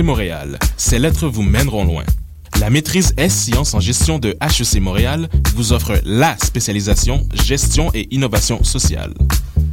[0.00, 2.04] HEC Montréal, ces lettres vous mèneront loin.
[2.58, 8.64] La maîtrise S-Sciences en gestion de HEC Montréal vous offre la spécialisation gestion et innovation
[8.64, 9.12] sociale.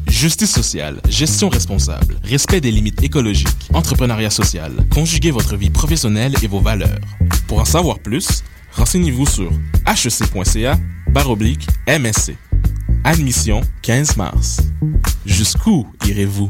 [0.10, 6.48] Justice sociale, gestion responsable, respect des limites écologiques, entrepreneuriat social, conjuguez votre vie professionnelle et
[6.48, 7.00] vos valeurs.
[7.48, 8.44] Pour en savoir plus,
[8.74, 9.50] renseignez-vous sur
[9.88, 10.78] hec.ca
[11.10, 12.36] baroblique MSC.
[13.06, 14.58] Admission 15 mars.
[15.26, 16.50] Jusqu'où irez-vous?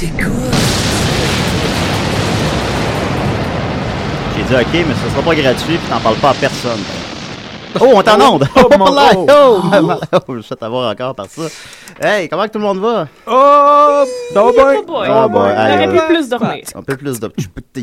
[0.00, 0.32] T'écoutes?
[4.34, 6.80] J'ai dit OK, mais ce sera pas gratuit, puis t'en parles pas à personne.
[7.80, 8.48] Oh, on t'en onde!
[8.56, 8.86] oh, mon.
[9.28, 11.42] Oh, ma- oh, je vais t'avoir encore par ça.
[12.00, 13.06] Hey, comment que tout le monde va?
[13.28, 14.04] Oh!
[14.32, 14.80] Ça va bien?
[14.80, 15.08] Oh boy.
[15.08, 16.64] Oh boy, On aurait pu plus dormir.
[16.74, 17.30] Un peu plus de...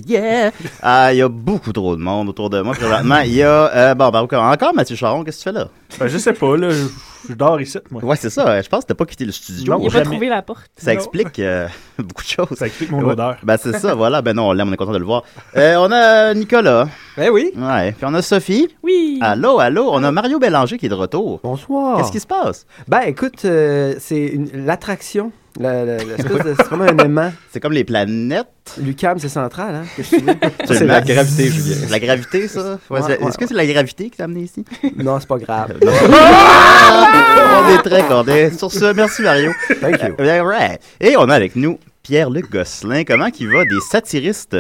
[0.06, 0.52] Yeah!
[0.82, 3.20] Ah, il y a beaucoup trop de monde autour de moi présentement.
[3.20, 3.48] Il y a...
[3.74, 5.70] Euh, bon, ben, encore, encore Mathieu Charon, qu'est-ce que tu fais là?
[6.00, 6.70] Ben, je sais pas, là.
[6.70, 6.88] Je,
[7.30, 8.04] je dors ici, moi.
[8.04, 8.62] Ouais, c'est ça.
[8.62, 9.74] Je pense que t'as pas quitté le studio.
[9.74, 10.06] Non, Il a pas jamais.
[10.12, 10.70] trouvé la porte.
[10.78, 10.98] Ça Non.
[11.00, 11.68] explique euh,
[12.00, 12.48] beaucoup de choses.
[12.58, 13.12] Ça explique mon Ouais.
[13.14, 13.38] odeur.
[13.44, 14.22] Ben, c'est ça, voilà.
[14.22, 15.24] Ben non, on l'aime, on est content de le voir.
[15.56, 16.88] Euh, on a Nicolas.
[17.18, 17.52] Eh oui.
[17.56, 17.92] Ouais.
[17.94, 18.68] Puis on a Sophie.
[18.84, 19.20] Oui.
[19.22, 19.90] Allô, allô.
[19.92, 21.40] On a Mario Bélanger qui est de retour.
[21.44, 21.98] Bonsoir.
[21.98, 22.66] Qu'est-ce qui se passe?
[22.88, 25.32] Ben, écoute, euh, c'est l'attraction.
[25.60, 27.32] C'est vraiment un aimant?
[27.52, 28.48] C'est comme les planètes.
[28.80, 29.86] Lucam, c'est central, hein?
[30.68, 31.76] C'est la gravité, Julien.
[31.90, 32.62] La gravité, ça?
[32.90, 34.64] Ouais, Ouais, c'est- ouais, Est-ce que c'est la gravité qui t'a amené ici?
[34.98, 35.74] Non, c'est pas grave.
[35.82, 38.58] on est très contents.
[38.58, 39.52] Sur ce, merci Mario.
[39.82, 40.16] Thank you.
[40.20, 40.80] Euh, right.
[41.00, 43.04] Et on a avec nous Pierre-Luc Gosselin.
[43.04, 44.58] Comment qu'il va des satiristes?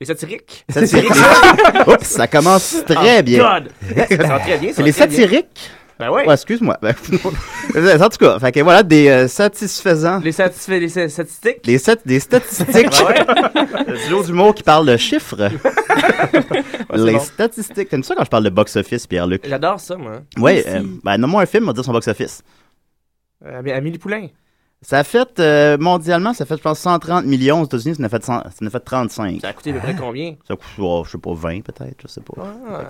[0.00, 0.64] Les satiriques?
[0.68, 1.10] Satiriques?
[1.86, 3.44] Oups, ça commence très bien.
[3.44, 3.70] Ah, God!
[4.08, 5.40] Ça va très bien, C'est les très bien.
[5.98, 6.26] Ben ouais.
[6.26, 6.78] Ouais, excuse-moi.
[6.80, 6.94] Ben,
[8.02, 10.20] en tout cas, fait que voilà, des euh, satisfaisants.
[10.20, 11.64] Les satisfaits, les statistiques?
[11.64, 12.86] Des, sat- des statistiques.
[13.86, 15.36] Ben Du lot d'humour qui parle de chiffres.
[16.94, 17.18] les bon.
[17.18, 17.88] statistiques.
[17.88, 19.42] T'aimes ça quand je parle de box-office, Pierre-Luc?
[19.48, 20.20] J'adore ça, moi.
[20.40, 20.62] Aussi.
[20.68, 22.42] euh, ben, nomme-moi un film, on va dire son box-office.
[23.44, 24.28] Euh, Amélie Poulain.
[24.80, 27.62] Ça a fait, euh, mondialement, ça fait, je pense, 130 millions.
[27.62, 29.40] Aux États-Unis, ça en a fait, 100 ça en a fait 35.
[29.40, 30.36] Ça a coûté à peu près combien?
[30.46, 32.34] Ça coûte, oh, je sais pas, 20 peut-être, je sais pas.
[32.40, 32.84] Ah.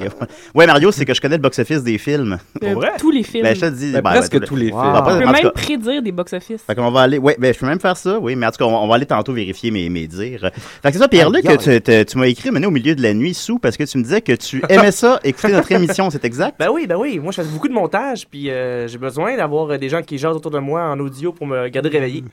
[0.54, 0.66] Ouais.
[0.66, 2.36] Mario, c'est que je connais le box-office des films.
[2.62, 2.90] Euh, vrai?
[2.98, 3.42] tous les films.
[3.42, 3.92] Ben, je te dis.
[3.92, 4.78] Ben, ben, presque ben, tous les films.
[4.78, 6.62] On peut en tout même cas, prédire des box-office.
[6.66, 8.58] Fait qu'on va aller, ouais, ben je peux même faire ça, oui, mais en tout
[8.58, 10.50] cas, on, on va aller tantôt vérifier mes, mes dires.
[10.82, 13.14] Fait que c'est ça, Pierre-Luc, tu, tu, tu m'as écrit maintenant au milieu de la
[13.14, 16.26] nuit sous parce que tu me disais que tu aimais ça, écouter notre émission, c'est
[16.26, 16.56] exact?
[16.58, 17.18] Ben oui, ben oui.
[17.18, 20.36] Moi, je fais beaucoup de montage, puis euh, j'ai besoin d'avoir des gens qui jasent
[20.36, 22.24] autour de moi en audio pour me garder réveillé.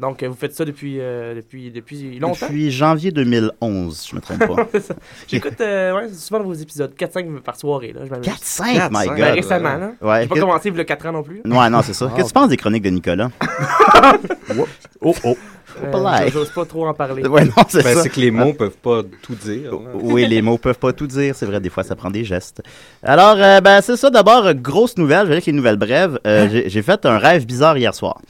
[0.00, 2.46] Donc, euh, vous faites ça depuis, euh, depuis, depuis longtemps?
[2.46, 4.66] Depuis janvier 2011, si je me trompe pas.
[5.28, 7.92] J'écoute euh, ouais, souvent vos épisodes, 4-5 par soirée.
[7.92, 8.26] Là, je m'amuse.
[8.26, 9.08] 4-5, my 4-5.
[9.08, 9.34] Ben, God!
[9.34, 9.92] récemment, là.
[10.00, 11.42] Ouais, J'ai pas que- commencé il y a 4 ans non plus.
[11.44, 12.06] ouais, non, c'est ça.
[12.16, 13.30] Qu'est-ce que tu penses des chroniques de Nicolas?
[15.04, 15.36] Oh, oh.
[15.82, 16.28] Euh.
[16.30, 17.26] J'ose pas trop en parler.
[17.26, 19.72] Ouais, non, c'est Ben, que les mots peuvent pas tout dire.
[19.72, 19.78] là.
[19.94, 22.62] Oui, les mots peuvent pas tout dire, c'est vrai, des fois ça prend des gestes.
[23.02, 26.20] Alors, euh, ben c'est ça, d'abord, grosse nouvelle, je vais avec les nouvelles brèves.
[26.26, 28.20] Euh, j'ai- J'ai fait un rêve bizarre hier soir.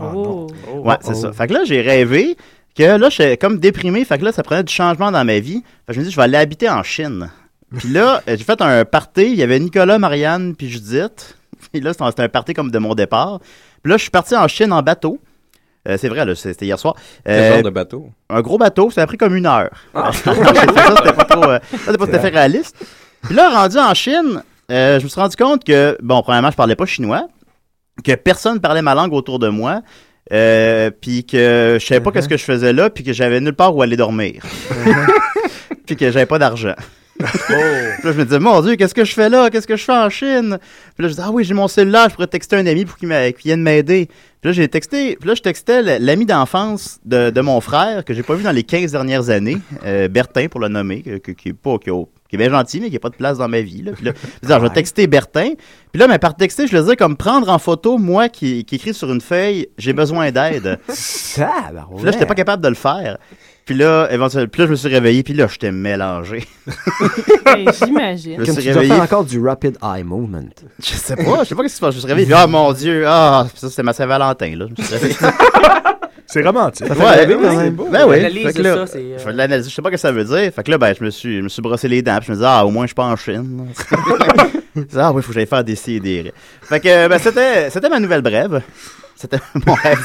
[0.00, 0.46] Oh.
[0.72, 0.78] Oh.
[0.88, 1.32] Ouais, c'est ça.
[1.32, 2.36] Fait que là, j'ai rêvé
[2.76, 5.38] que là, je suis comme déprimé, fait que là, ça prenait du changement dans ma
[5.38, 5.62] vie.
[5.86, 7.30] Fait que je me dis, je vais aller habiter en Chine.
[7.78, 11.36] Puis là, euh, j'ai fait un party, il y avait Nicolas, Marianne, puis Judith.
[11.72, 13.38] Puis là, c'était un party comme de mon départ.
[13.82, 15.18] Puis là, je suis parti en Chine en bateau.
[15.88, 16.94] Euh, c'est vrai, là, c'était hier soir.
[17.24, 18.10] Quel Euh, genre de bateau?
[18.28, 19.70] un gros bateau, ça a pris comme une heure.
[19.94, 20.34] J'ai fait
[20.74, 22.76] ça, c'était pas trop, euh, ça, c'était pas tout à fait réaliste.
[23.22, 26.56] Puis là, rendu en Chine, euh, je me suis rendu compte que, bon, premièrement, je
[26.56, 27.28] parlais pas chinois,
[28.02, 29.82] que personne parlait ma langue autour de moi,
[30.32, 33.54] euh, puis que je savais pas qu'est-ce que je faisais là, puis que j'avais nulle
[33.54, 34.42] part où aller dormir.
[35.86, 36.74] puis que j'avais pas d'argent.
[37.18, 39.50] Puis là, je me disais, mon Dieu, qu'est-ce que je fais là?
[39.50, 40.58] Qu'est-ce que je fais en Chine?
[40.94, 42.96] Puis là, je disais, ah oui, j'ai mon cellulaire, je pourrais texter un ami pour
[42.96, 43.08] qu'il
[43.44, 44.08] vienne m'aider.
[44.40, 48.14] Puis là, j'ai texté, puis là, je textais l'ami d'enfance de, de mon frère, que
[48.14, 51.32] j'ai pas vu dans les 15 dernières années, euh, Bertin, pour le nommer, que- que-
[51.32, 53.36] qui est pas, qui, a- qui est bien gentil, mais qui a pas de place
[53.36, 53.92] dans ma vie, là.
[53.92, 55.50] Puis là, je vais texter Bertin.
[55.92, 58.76] Puis là, mais par texter, je le disais comme prendre en photo, moi, qui, qui
[58.76, 60.78] écrit sur une feuille, j'ai besoin d'aide.
[60.88, 63.18] Ça, ben Puis là, j'étais pas capable de le faire.
[63.66, 66.44] Puis là, éventuellement, puis là, je me suis réveillé, puis là, j'étais mélangé.
[67.44, 68.34] Ben, J'imagine.
[68.36, 68.94] Je me Comme suis tu dois réveillé.
[68.94, 70.48] faire encore du rapid eye movement.
[70.78, 71.90] Je sais pas, je sais pas ce qui se passe.
[71.92, 74.66] Je me suis réveillé, puis ah mon Dieu, ah, ça c'était ma Saint-Valentin, là.
[74.76, 75.16] Je me suis réveillé.
[76.32, 76.86] C'est romantique.
[76.86, 77.74] Ça fait Ouais, rêver ouais, quand c'est même.
[77.74, 77.88] beau.
[77.90, 78.16] Ben oui.
[78.18, 79.88] L'analyse Fait que de là, ça, c'est, euh, Je fais de l'analyse, je sais pas
[79.88, 80.52] ce que ça veut dire.
[80.54, 82.18] Fait que là, ben, je me suis, je me suis brossé les dents.
[82.18, 83.66] Puis je me disais, ah, au moins, je suis pas en Chine.
[84.76, 86.32] Je disais, ah oui, faut que j'aille faire des C et des raies.
[86.62, 88.62] Fait que, ben, c'était, c'était ma nouvelle brève.
[89.16, 89.98] C'était mon rêve.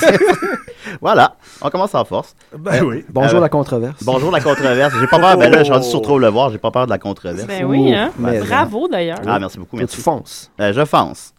[1.02, 1.36] voilà.
[1.62, 2.36] On commence en force.
[2.58, 3.06] Ben oui.
[3.10, 4.04] Bonjour Euh, la controverse.
[4.04, 4.94] Bonjour la controverse.
[5.00, 5.38] J'ai pas peur.
[5.38, 6.52] Ben là, je suis rendu sur trop le voir.
[6.52, 7.48] J'ai pas peur de la controverse.
[7.48, 8.12] Ben oui, hein.
[8.20, 9.20] Mais- Bravo d'ailleurs.
[9.26, 9.78] Ah, merci beaucoup.
[9.78, 10.02] Toi, tu Merci.
[10.02, 10.52] fonces.
[10.60, 11.34] Euh, je fonce.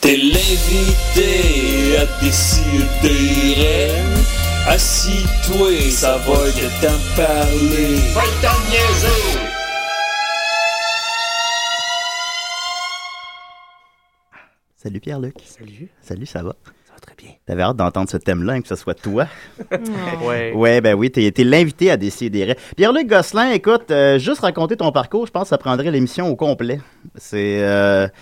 [0.00, 3.90] T'es l'invité à décider.
[4.66, 7.96] Assis-toi, ça va être t'en parler.
[8.14, 9.40] Va t'en niaiser!
[14.76, 15.34] Salut Pierre-Luc.
[15.44, 16.54] Salut, Salut, ça va?
[17.00, 17.30] Très bien.
[17.46, 19.26] T'avais hâte d'entendre ce thème-là, hein, que ce soit toi?
[19.72, 20.26] Oh.
[20.28, 20.52] Ouais.
[20.54, 22.54] Ouais, ben oui, t'es t'es l'invité à décider.
[22.76, 26.36] Pierre-Luc Gosselin, écoute, euh, juste raconter ton parcours, je pense que ça prendrait l'émission au
[26.36, 26.80] complet.
[27.16, 28.14] C'est euh, c'est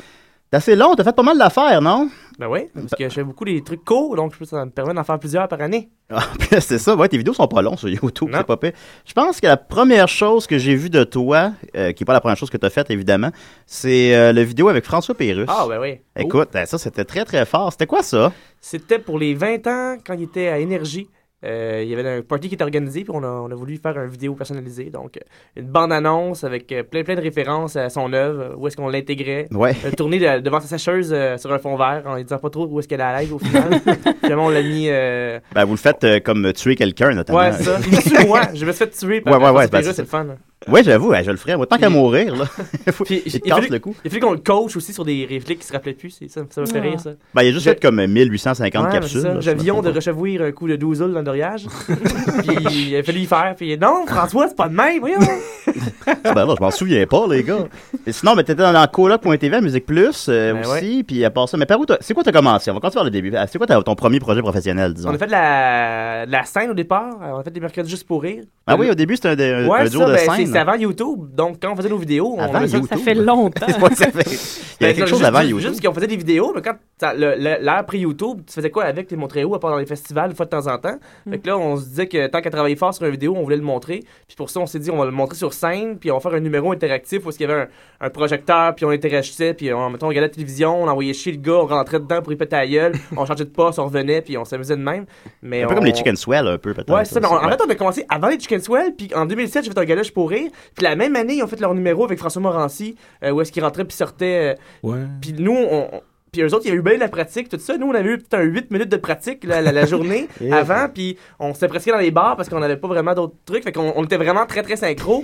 [0.56, 2.08] assez long, t'as fait pas mal d'affaires, non?
[2.38, 5.02] Ben oui, parce que je fais beaucoup des trucs courts, donc ça me permet d'en
[5.02, 5.88] faire plusieurs par année.
[6.08, 6.22] Ah,
[6.60, 8.72] c'est ça, ouais, tes vidéos sont pas longues sur YouTube, c'est pas pire.
[9.04, 12.12] Je pense que la première chose que j'ai vue de toi, euh, qui est pas
[12.12, 13.30] la première chose que t'as faite évidemment,
[13.66, 15.48] c'est euh, le vidéo avec François Pérusse.
[15.48, 16.00] Ah, ben oui.
[16.16, 17.72] Écoute, euh, ça c'était très très fort.
[17.72, 18.32] C'était quoi ça?
[18.60, 21.08] C'était pour les 20 ans, quand il était à Énergie.
[21.44, 23.76] Euh, il y avait un party qui était organisé, puis on a, on a voulu
[23.76, 24.90] faire une vidéo personnalisée.
[24.90, 25.20] Donc, euh,
[25.60, 29.46] une bande-annonce avec euh, plein, plein de références à son œuvre, où est-ce qu'on l'intégrait.
[29.52, 29.72] Ouais.
[29.84, 32.50] Euh, tourné de- devant sa sécheuse euh, sur un fond vert, en ne disant pas
[32.50, 33.80] trop où est-ce qu'elle allait au final.
[34.20, 34.88] Finalement, on l'a mis.
[34.88, 37.38] Ben vous le faites comme tuer quelqu'un notamment.
[37.38, 37.78] Ouais, ça.
[37.86, 38.40] Il me tue, moi.
[38.54, 40.26] Je me suis fait tuer par Ouais, ouais, ouais, ben, c'est le fun.
[40.30, 40.36] hein.
[40.66, 41.56] Ouais, j'avoue, je le ferais.
[41.56, 42.44] Moi, tant qu'à mourir, là.
[43.04, 43.94] Puis, il il, fallait, le cou.
[44.04, 46.10] il fallait qu'on le coach aussi sur des répliques qui se rappelaient plus.
[46.28, 46.80] Ça, ça me fait Ah.
[46.82, 47.10] rire, ça.
[47.32, 49.40] Ben, il a juste Je- fait comme 1850 Ouais, mais c'est capsules.
[49.40, 51.27] J'avions de rechevouir un coup de douzoule dans
[52.46, 53.54] puis il a fallu y faire.
[53.56, 55.18] Puis non, François, c'est pas de même, voyons.
[55.18, 55.26] pas.
[56.34, 57.66] Ben là, je m'en souviens pas, les gars.
[58.06, 61.30] Et sinon, ben, t'étais dans la coloc.tv à Musique Plus euh, Ben aussi, puis à
[61.30, 61.56] part ça.
[61.58, 62.70] Mais par où t'as- c'est quoi t'as commencé?
[62.70, 63.32] On va continuer par le début.
[63.36, 65.10] Ah, C'est quoi ton premier projet professionnel, disons?
[65.10, 67.14] On a fait de la, de la scène au départ.
[67.20, 68.44] On a fait des mercredis juste pour rire.
[68.66, 70.34] Ah oui, au début, c'était un, un, Ouais, un duo ça, de ben, scène.
[70.36, 71.28] c'est c'est avant YouTube.
[71.34, 72.98] Donc, quand on faisait nos vidéos, on Avant avait ça- YouTube.
[72.98, 73.66] Ça fait longtemps.
[73.82, 74.36] Ouais, ça fait- Il y
[74.80, 75.68] Ben, avait quelque chose juste- avant YouTube.
[75.68, 76.74] Juste qu'on faisait des vidéos, mais quand
[77.16, 79.08] l'ère pré-YouTube, tu faisais quoi avec?
[79.08, 80.96] Tu les montrais où, à part dans les festivals, une fois de temps en temps?
[81.26, 81.30] Mm.
[81.32, 83.42] Fait que là, on se disait que tant qu'à travailler fort sur une vidéo, on
[83.42, 84.00] voulait le montrer.
[84.26, 86.20] Puis pour ça, on s'est dit, on va le montrer sur scène, puis on va
[86.20, 87.68] faire un numéro interactif où il y avait un,
[88.00, 91.32] un projecteur, puis on interagissait, puis on, mettons, on regardait la télévision, on envoyait chier
[91.32, 93.84] le gars, on rentrait dedans pour y péter la gueule, on changeait de poste, on
[93.86, 95.06] revenait, puis on s'amusait de même.
[95.42, 96.92] Mais Un peu comme les Chicken Swell, un peu, peut-être.
[96.92, 97.20] Ouais, c'est ça.
[97.20, 99.78] mais en, fait, on a commencé avant les Chicken Swell, puis en 2007, j'ai fait
[99.78, 100.50] un galage pour rire.
[100.74, 103.52] Puis la même année, ils ont fait leur numéro avec François Morancy, euh, où est-ce
[103.52, 104.54] qu'ils rentraient puis sortaient.
[104.84, 104.98] euh, Ouais.
[105.20, 105.88] puis nous, on.
[105.92, 106.00] on-
[106.32, 107.76] puis eux autres, il y a eu bien de la pratique, tout ça.
[107.76, 110.88] Nous, on avait eu peut-être un 8 minutes de pratique la, la- la journée avant,
[110.92, 113.64] puis on s'était presque dans les bars parce qu'on n'avait pas vraiment d'autres trucs.
[113.64, 115.22] Fait qu'on on était vraiment très, très synchro.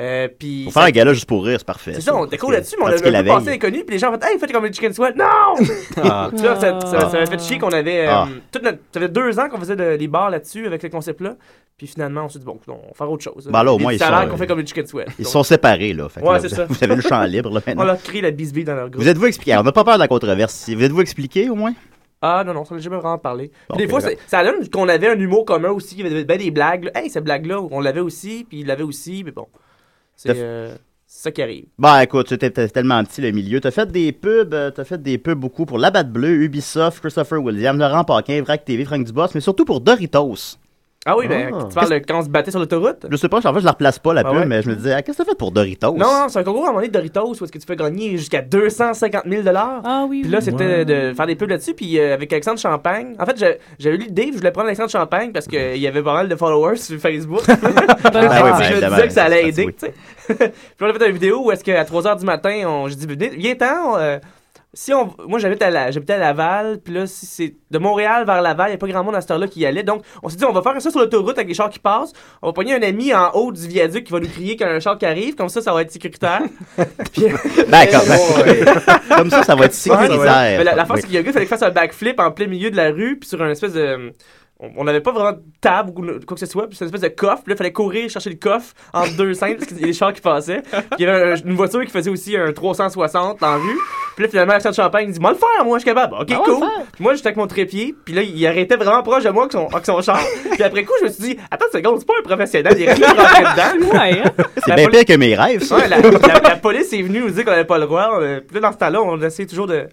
[0.00, 1.92] Euh, puis Pour faire un gala juste pour rire, c'est parfait.
[1.94, 4.12] c'est ça, on était cool là-dessus, mais on avait un peu passé puis les gens
[4.12, 5.14] ont fait Hey, faites comme les Chicken Swell.
[5.16, 5.24] Non!
[6.02, 6.30] Ah.
[6.36, 8.06] Tu vois, ça, ça, ça m'a fait chier qu'on avait.
[8.08, 8.28] euh, Ah.
[8.50, 11.36] toute notre- ça fait deux ans qu'on faisait de- les bars là-dessus avec ce concept-là.
[11.76, 13.48] Puis finalement, on s'est dit, bon, on va faire autre chose.
[13.50, 15.08] Ben là, au moins, ils sont- qu'on fait comme les Chicken Sweat.
[15.18, 16.08] Ils Donc, sont séparés, là.
[16.08, 16.64] Fait Ouais, là, c'est vous, ça.
[16.66, 17.84] vous avez le champ libre, là, On maintenant.
[17.84, 19.02] leur créé la bisbille dans leur groupe.
[19.02, 19.56] Vous êtes-vous expliqué?
[19.56, 20.54] On n'a pas peur de la controverse.
[20.54, 20.74] ici.
[20.76, 21.74] Vous êtes-vous expliqué, au moins?
[22.22, 23.48] Ah non, non, ça n'a jamais vraiment parlé.
[23.48, 25.96] Puis Bon, des ben, fois, c'est- ça donne qu'on avait un humour commun aussi.
[25.98, 26.84] Il y avait ben des blagues.
[26.84, 26.90] là.
[26.94, 29.46] Hey, cette blague-là, on l'avait aussi, puis il l'avait aussi, mais bon.
[30.16, 30.74] C'est euh,
[31.06, 31.66] c'est ça qui arrive.
[31.78, 33.60] Bah écoute, c'était tellement petit le milieu.
[33.60, 37.00] T'as fait des pubs, euh, t'as fait des pubs beaucoup pour La Batte Bleue, Ubisoft,
[37.00, 40.56] Christopher Williams, Laurent Paquin, Vrac TV, Frank Dubos, mais surtout pour Doritos.
[41.06, 41.64] Ah oui, ben, Ah.
[41.68, 43.06] tu parles quand on se battait sur l'autoroute?
[43.10, 44.46] Je sais pas, en fait, je la replace pas la Ah pub, ouais?
[44.46, 45.92] mais je me disais, ah, qu'est-ce que t'as fait pour Doritos?
[45.92, 47.66] Non, non, c'est un concours à un moment donné de Doritos où est-ce que tu
[47.66, 50.32] peux gagner jusqu'à 250 000 Ah oui, Puis oui.
[50.34, 51.74] là, c'était de faire des pubs là-dessus.
[51.74, 53.14] Puis euh, avec Alexandre Champagne.
[53.18, 56.02] En fait, j'ai- j'avais eu l'idée, je voulais prendre Alexandre Champagne parce qu'il y avait
[56.02, 57.42] pas mal de followers sur Facebook.
[57.48, 57.54] Ah
[58.22, 59.94] oui, ben, je me évidemment, disais que ça allait aider, tu sais.
[60.36, 60.46] puis
[60.80, 63.30] on a fait une vidéo où est-ce qu'à 3h du matin, on, j'ai dit, Venez-
[63.36, 64.18] viens-t'en, euh,
[64.74, 68.42] si on, moi j'habite à, la, à Laval, puis là, si c'est de Montréal vers
[68.42, 69.82] Laval, il n'y a pas grand monde à cette heure-là qui y allait.
[69.82, 72.12] Donc, on s'est dit, on va faire ça sur l'autoroute avec les chars qui passent.
[72.42, 74.70] On va pogner un ami en haut du viaduc qui va nous crier qu'il y
[74.70, 76.40] a un char qui arrive, comme ça, ça va être sécuritaire.
[77.12, 77.24] Puis-
[77.68, 78.02] D'accord.
[79.16, 80.58] Comme ça, ça va être sécuritaire.
[80.58, 81.00] mais la, la force, Oui.
[81.02, 82.70] c'est qu'il y a un gars, il fallait qu'il fasse un backflip en plein milieu
[82.70, 84.12] de la rue, puis sur un espèce de.
[84.60, 87.10] On- n'avait pas vraiment de table ou quoi que ce soit, puis c'est une espèce
[87.10, 89.80] de coffre, puis là, il fallait courir chercher le coffre entre deux scènes, parce qu'il
[89.80, 90.62] y a des chars qui passaient.
[90.62, 93.78] Puis il y avait un- une voiture qui faisait aussi un 360 en rue.
[94.16, 96.14] Puis là, finalement, Alexandre Champagne il dit Moi, le faire, moi, je suis capable.
[96.20, 96.60] Ok, Ah, cool.
[96.92, 99.52] Puis moi, j'étais avec mon trépied, puis là, il arrêtait vraiment proche de moi avec
[99.52, 100.20] son, avec son char.
[100.52, 102.84] puis après coup, je me suis dit Attends une seconde, c'est pas un professionnel, il
[102.84, 103.90] est dedans.
[103.98, 104.30] Ouais, hein?
[104.58, 105.76] C'est La bien pire que mes rêves, ça.
[105.76, 108.08] Ouais, la, la- la police est venue nous dire qu'on avait pas le droit.
[108.14, 109.88] On- Puis là, dans ce temps-là, on essaie toujours de.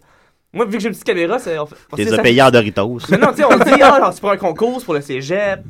[0.54, 1.58] Moi, vu que j'ai une petite caméra, c'est.
[1.58, 3.00] On, on as ça- payés en Doritos.
[3.10, 5.02] Mais non, tu sais, on dit, ah, alors, c'est pour un concours, c'est pour le
[5.02, 5.62] cégep.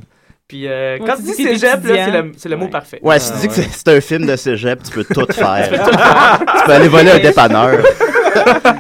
[0.48, 2.72] Puis euh, Ouais, quand tu dis t'es cégep, là, c'est le, c'est le mot Ouais.
[2.72, 3.00] parfait.
[3.02, 5.70] Ouais, si tu dis que c'est- un film de cégep, tu peux tout faire.
[5.72, 7.80] tu peux aller voler un dépanneur.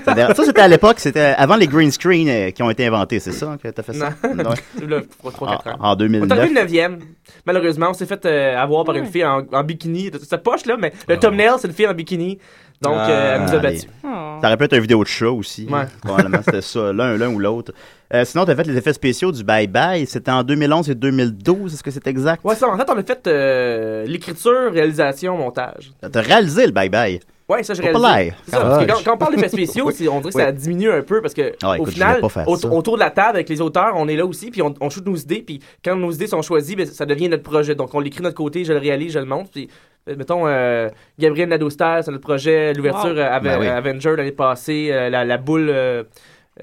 [0.05, 3.31] Ça, c'était à l'époque, c'était avant les green screen euh, qui ont été inventés, c'est
[3.33, 4.09] ça que t'as fait ça?
[4.35, 4.49] Non.
[4.87, 5.59] Là, 3-4 ans.
[5.79, 6.31] En, en On est 2009.
[6.39, 6.99] arrivé le 9e.
[7.45, 10.09] Malheureusement, on s'est fait euh, avoir par une fille en, en bikini.
[10.27, 12.39] Cette poche là, mais le thumbnail, c'est une fille en bikini.
[12.81, 13.87] Donc, Ah, euh, elle nous a battus.
[14.03, 14.07] Oh.
[14.41, 15.67] Ça aurait pu être une vidéo de chat aussi.
[15.69, 15.83] Ouais.
[16.03, 17.73] Probablement, c'était ça, l'un l'un ou l'autre.
[18.13, 20.05] Euh, sinon, tu as fait les effets spéciaux du Bye Bye.
[20.07, 21.73] C'était en 2011 et 2012.
[21.75, 22.43] Est-ce que c'est exact?
[22.43, 25.91] Ouais, ça, en fait, on a fait euh, l'écriture, réalisation, montage.
[26.11, 27.19] Tu as réalisé le Bye Bye?
[27.47, 28.01] Ouais, ça, réalisé.
[28.01, 28.33] l'air.
[28.45, 30.31] C'est ça, parce que Ah, quand, quand on parle d'effets spéciaux, on dirait que Oui.
[30.43, 33.11] ça diminue un peu parce que Ah, au écoute, je final, au- autour de la
[33.11, 35.59] table avec les auteurs, on est là aussi, puis on, on shoot nos idées, puis
[35.83, 37.75] quand nos idées sont choisies, ben, ça devient notre projet.
[37.75, 39.69] Donc on l'écrit de notre côté, je le réalise, je le monte, puis
[40.07, 40.89] mettons euh,
[41.19, 43.17] Gabriel Nadeau-Star, c'est notre projet, l'ouverture Wow.
[43.17, 43.67] euh, Ben oui.
[43.67, 45.73] Avenger l'année passée, euh, la, la boule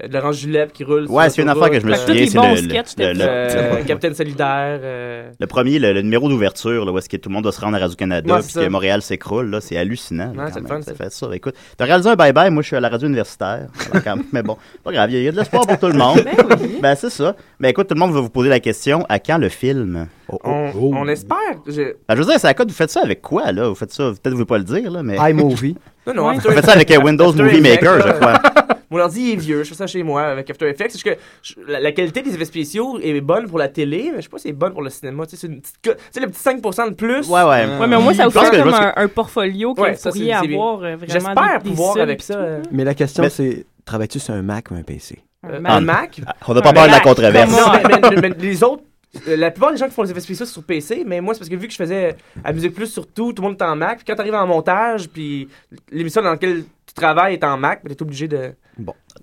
[0.07, 1.05] de Laurence Julep qui roule.
[1.09, 2.25] Ouais, c'est une affaire que je me souviens.
[2.25, 4.79] C'est le, le, euh, Capitaine Solidaire.
[4.83, 7.51] euh, le premier, le, le numéro d'ouverture, là, où est-ce que tout le monde doit
[7.51, 8.67] se rendre à Radio-Canada, Ouais, puis que.
[8.69, 10.33] Montréal s'écroule, là, c'est hallucinant.
[10.53, 11.27] c'est fun, Ça fait ça.
[11.33, 13.67] Écoute, t'as réalisé un bye-bye, moi je suis à la radio universitaire.
[14.33, 16.23] Mais bon, pas grave, il y a- de l'espoir pour tout le monde.
[16.23, 16.57] Ben.
[16.81, 17.35] Ben, c'est ça.
[17.59, 20.07] Ben, écoute, tout le monde va vous poser la question à quand le film?
[20.31, 20.93] Oh, oh, on, oh.
[20.95, 21.37] on espère.
[21.67, 23.67] je- Ben, je veux dire, c'est à quoi vous faites ça avec quoi, là?
[23.69, 25.17] Vous faites ça, peut-être vous voulez pas le dire, là, mais.
[25.31, 25.75] iMovie.
[26.07, 28.41] Non, non, Vous faites ça avec euh, Windows Movie Maker, je crois.
[28.89, 30.91] Mon ordi est vieux, je fais ça chez moi avec After Effects.
[30.91, 34.09] C'est juste que je- la, la qualité des effets spéciaux est bonne pour la télé,
[34.11, 35.25] mais je sais pas si c'est bonne pour le cinéma.
[35.25, 37.27] Tu sais, c'est une petite co- tu sais, le petit 5% de plus.
[37.29, 37.65] Ouais, ouais.
[37.79, 40.33] Ouais, mais au moins, ça vous fait comme un, un portfolio que Ouais, vous pourriez
[40.33, 42.33] avoir euh, vraiment J'espère des pouvoir avec ça.
[42.33, 42.61] tout, euh.
[42.71, 45.19] Mais la question, Mais- c'est travailles-tu sur un Mac ou un PC?
[45.45, 46.17] euh, Un un Mac.
[46.17, 46.21] Mac.
[46.27, 47.51] Ah, On n'a pas peur de la controverse.
[47.51, 48.83] Non, mais, mais- mais les autres,
[49.25, 51.39] la plupart des gens qui font les effets spéciaux c'est sur PC, mais moi, c'est
[51.39, 53.75] parce que vu que je faisais à Musique Plus surtout, tout le monde est en
[53.75, 53.97] Mac.
[53.97, 55.47] Puis quand t'arrives en montage, puis
[55.91, 56.63] l'émission dans laquelle
[56.99, 58.53] tu travailles est en Mac, ben, t'es obligé de.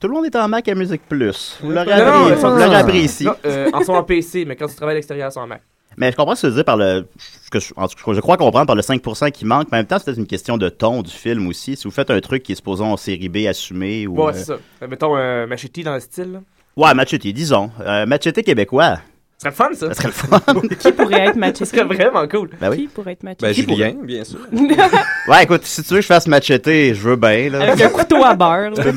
[0.00, 1.59] Tout le monde est en Mac à Musique Plus.
[1.62, 3.25] Vous l'aurez Non, non, appris, vous ici.
[3.25, 5.62] Non, euh, en sont en PC, mais quand tu travailles à l'extérieur, c'est en Mac.
[5.97, 7.06] Mais je comprends ce que tu veux dire par le.
[7.18, 9.78] ce que je, en tout cas, je crois comprendre par le 5% qui manque, mais
[9.78, 11.76] en même temps, c'est peut-être une question de ton du film aussi.
[11.76, 14.23] Si vous faites un truc qui est supposé en série B assumé ou.
[14.23, 14.59] Ouais, euh, c'est ça.
[14.83, 16.33] Euh, mettons euh, Machete dans le style.
[16.33, 16.40] là.
[16.76, 17.71] Ouais, Machete, disons.
[17.80, 18.99] Euh, Machete québécois.
[19.38, 19.88] Ce serait le fun, ça.
[19.88, 20.40] Ça serait le fun.
[20.81, 21.64] Qui pourrait être Ce Machete?
[21.66, 22.50] serait vraiment cool.
[22.61, 22.76] ben oui.
[22.78, 23.40] Qui pourrait être Machete?
[23.43, 24.38] Ben, Julien, bien sûr.
[25.28, 26.64] Ouais, écoute, si tu veux que je fasse Machete,
[26.95, 27.50] je veux bien.
[27.50, 27.61] Là.
[27.73, 28.71] Avec un couteau à beurre.
[28.71, 28.83] là.
[28.83, 28.93] Tu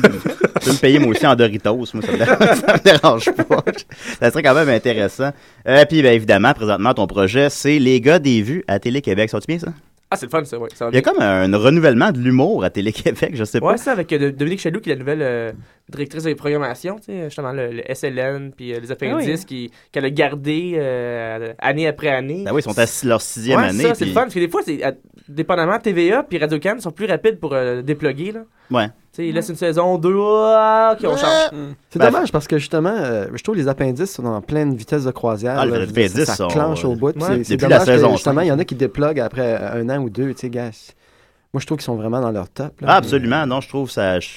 [0.66, 3.64] peux me payer moi aussi en Doritos, moi, ça me dérange, ça me dérange pas.
[4.20, 5.30] Ça serait quand même intéressant.
[5.68, 9.28] Euh, puis, ben, évidemment, présentement, ton projet, c'est Les gars des vues à Télé-Québec.
[9.30, 9.68] Ça bien, ça?
[10.12, 11.00] Ah, c'est le fun, ça, va Il y a bien.
[11.02, 13.66] comme un renouvellement de l'humour à Télé-Québec, je sais pas.
[13.72, 15.52] Ouais, ça, avec euh, Dominique Chaloux, qui est la nouvelle euh,
[15.90, 19.70] directrice de programmation, tu sais, justement, le, le SLN, puis euh, les appendices, Ah qui,
[19.92, 22.42] qu'elle a gardé euh, année après année.
[22.44, 23.82] Ben oui, ils sont à leur sixième ouais, année.
[23.82, 24.80] ça, c'est puis- le fun, parce que des fois, c'est,
[25.28, 28.40] dépendamment, TVA puis Radio-Can sont plus rapides pour euh, déploguer, là.
[28.70, 28.86] Ouais.
[28.86, 31.50] Tu sais, ils laissent une saison, deux, ah, qui on change.
[31.90, 35.10] C'est dommage parce que justement, euh, je trouve les appendices sont en pleine vitesse de
[35.10, 35.56] croisière.
[35.58, 37.08] Ah, les appendices ça, ça sont, clenche au bout.
[37.20, 39.56] ouais, C'est- depuis la dommage que, saison Justement, il y en a qui déploguent après
[39.56, 40.32] un an ou deux.
[40.34, 40.70] Tu sais, gars,
[41.52, 42.80] moi, je trouve qu'ils sont vraiment dans leur top.
[42.80, 42.86] là.
[42.90, 43.44] Ah, absolument.
[43.48, 44.20] Non, je trouve ça.
[44.20, 44.28] Je,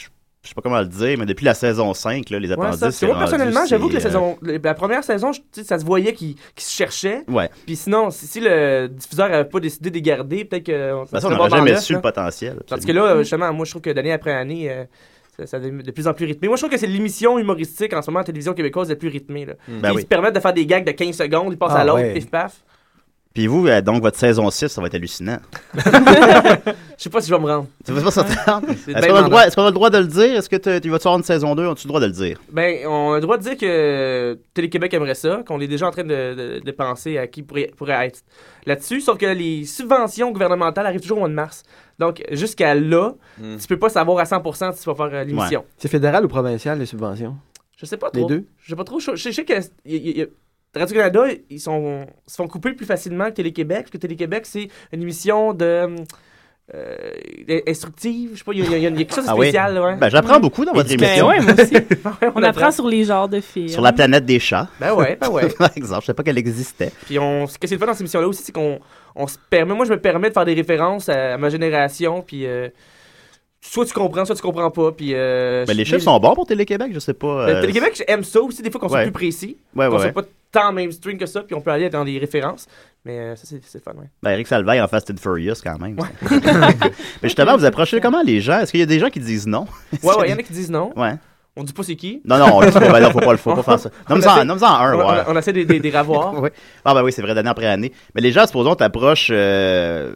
[0.43, 2.79] je sais pas comment le dire, mais depuis la saison 5, là, les Ouais, appendices.
[2.79, 5.79] ça, que c'est moi, personnellement, j'avoue que la euh, saison, la première saison, je- ça
[5.79, 7.23] se voyait qu'ils se cherchaient.
[7.29, 7.49] Ouais.
[7.65, 10.71] Puis sinon, si, si le diffuseur avait pas décidé de les garder, peut-être que.
[10.95, 11.99] De toute façon, serait on n'aurait jamais su là.
[11.99, 12.59] le potentiel.
[12.69, 14.83] Parce que là, justement, moi, je trouve que d'année après année, euh,
[15.37, 16.49] ça, ça devient de plus en plus rythmé.
[16.49, 18.95] Moi, je trouve que c'est l'émission humoristique en ce moment à la télévision québécoise la
[18.97, 19.45] plus rythmée.
[19.45, 19.53] Là.
[19.67, 20.01] Ben ils oui.
[20.01, 22.13] se permettent de faire des gags de 15 secondes, ils passent Ah, à l'autre, ouais.
[22.13, 22.57] pif paf.
[23.33, 25.39] Puis vous, euh, donc, votre saison 6, ça va être hallucinant.
[27.03, 27.67] Je sais pas si je vais me rendre.
[27.85, 28.21] Tu sais pas te?
[28.85, 29.39] C'est Est-ce qu'on a, le droit- demandant.
[29.41, 30.37] est-ce qu'on a le droit de le dire?
[30.37, 31.67] Est-ce que tu tu vas-tu avoir une saison 2?
[31.67, 32.39] As-tu le droit de le dire?
[32.49, 35.91] Ben, on a le droit de dire que Télé-Québec aimerait ça, qu'on est déjà en
[35.91, 38.21] train de, de- de penser à qui pourrait, pourrait être
[38.65, 41.63] là-dessus, sauf que les subventions gouvernementales arrivent toujours au mois de mars.
[41.99, 43.57] Donc, jusqu'à là, Hmm.
[43.57, 45.65] tu peux pas savoir à 100% si tu vas faire euh, l'émission.
[45.77, 47.35] C'est fédéral ou provincial, les subventions?
[47.75, 48.29] Je sais pas Les trop.
[48.29, 48.45] deux?
[48.61, 49.01] Je sais pas trop.
[49.01, 50.27] Je, je sais que y- y- y-
[50.73, 55.01] Radio-Canada, ils sont, se font couper plus facilement que Télé-Québec, parce que Télé-Québec, c'est une
[55.01, 55.95] émission de.
[56.73, 57.11] Euh,
[57.67, 59.47] instructive, je sais pas, il y, a- y y quelque chose de Ah oui?
[59.47, 59.95] spécial, ouais.
[59.97, 61.27] Ben, j'apprends beaucoup dans votre Ben émission.
[61.27, 61.75] ouais, moi aussi.
[62.35, 63.67] On apprend sur les genres de films.
[63.67, 65.49] Sur la planète des chats, Ben ouais, ben ouais.
[65.57, 66.01] par exemple.
[66.01, 66.91] Je sais pas qu'elle existait.
[67.05, 68.79] Puis on, ce que c'est le fun dans cette émission-là aussi, c'est qu'on
[69.15, 72.21] on se permet, moi je me permets de faire des références à, à ma génération,
[72.25, 72.69] puis euh,
[73.61, 75.11] soit tu comprends, soit tu comprends pas, puis...
[75.13, 77.45] Euh, Ben, les chiffres sont bons pour Télé-Québec, je sais pas.
[77.45, 80.01] Ben, euh, Télé-Québec, j'aime ça aussi, des fois qu'on soit plus précis, Ouais, qu'on ouais,
[80.03, 82.67] soit pas tant mainstream que ça, puis on peut aller dans des références,
[83.05, 84.09] mais euh, ça c'est fun, ouais.
[84.21, 85.97] Ben, Eric Salvaille en Fast and Furious, quand même.
[86.31, 86.91] Mais
[87.23, 88.59] justement, vous approchez comment les gens?
[88.59, 89.67] Est-ce qu'il y a des gens qui disent non?
[90.03, 90.93] Ouais, ouais, il y en a qui disent non.
[90.97, 91.15] Ouais.
[91.55, 92.19] On dit pas c'est qui?
[92.25, 93.89] Non, non, on dit pas, ben non, faut pas, le- faut pas faire ça.
[94.09, 94.27] Nomme-en
[94.65, 95.21] un, on, ouais.
[95.27, 96.33] on- on essaie de de- de les ravoir.
[96.41, 96.49] Oui.
[96.83, 97.91] Ah ben oui, c'est vrai, d'année après année.
[98.15, 100.13] Mais les gens, supposons, t'approches, euh,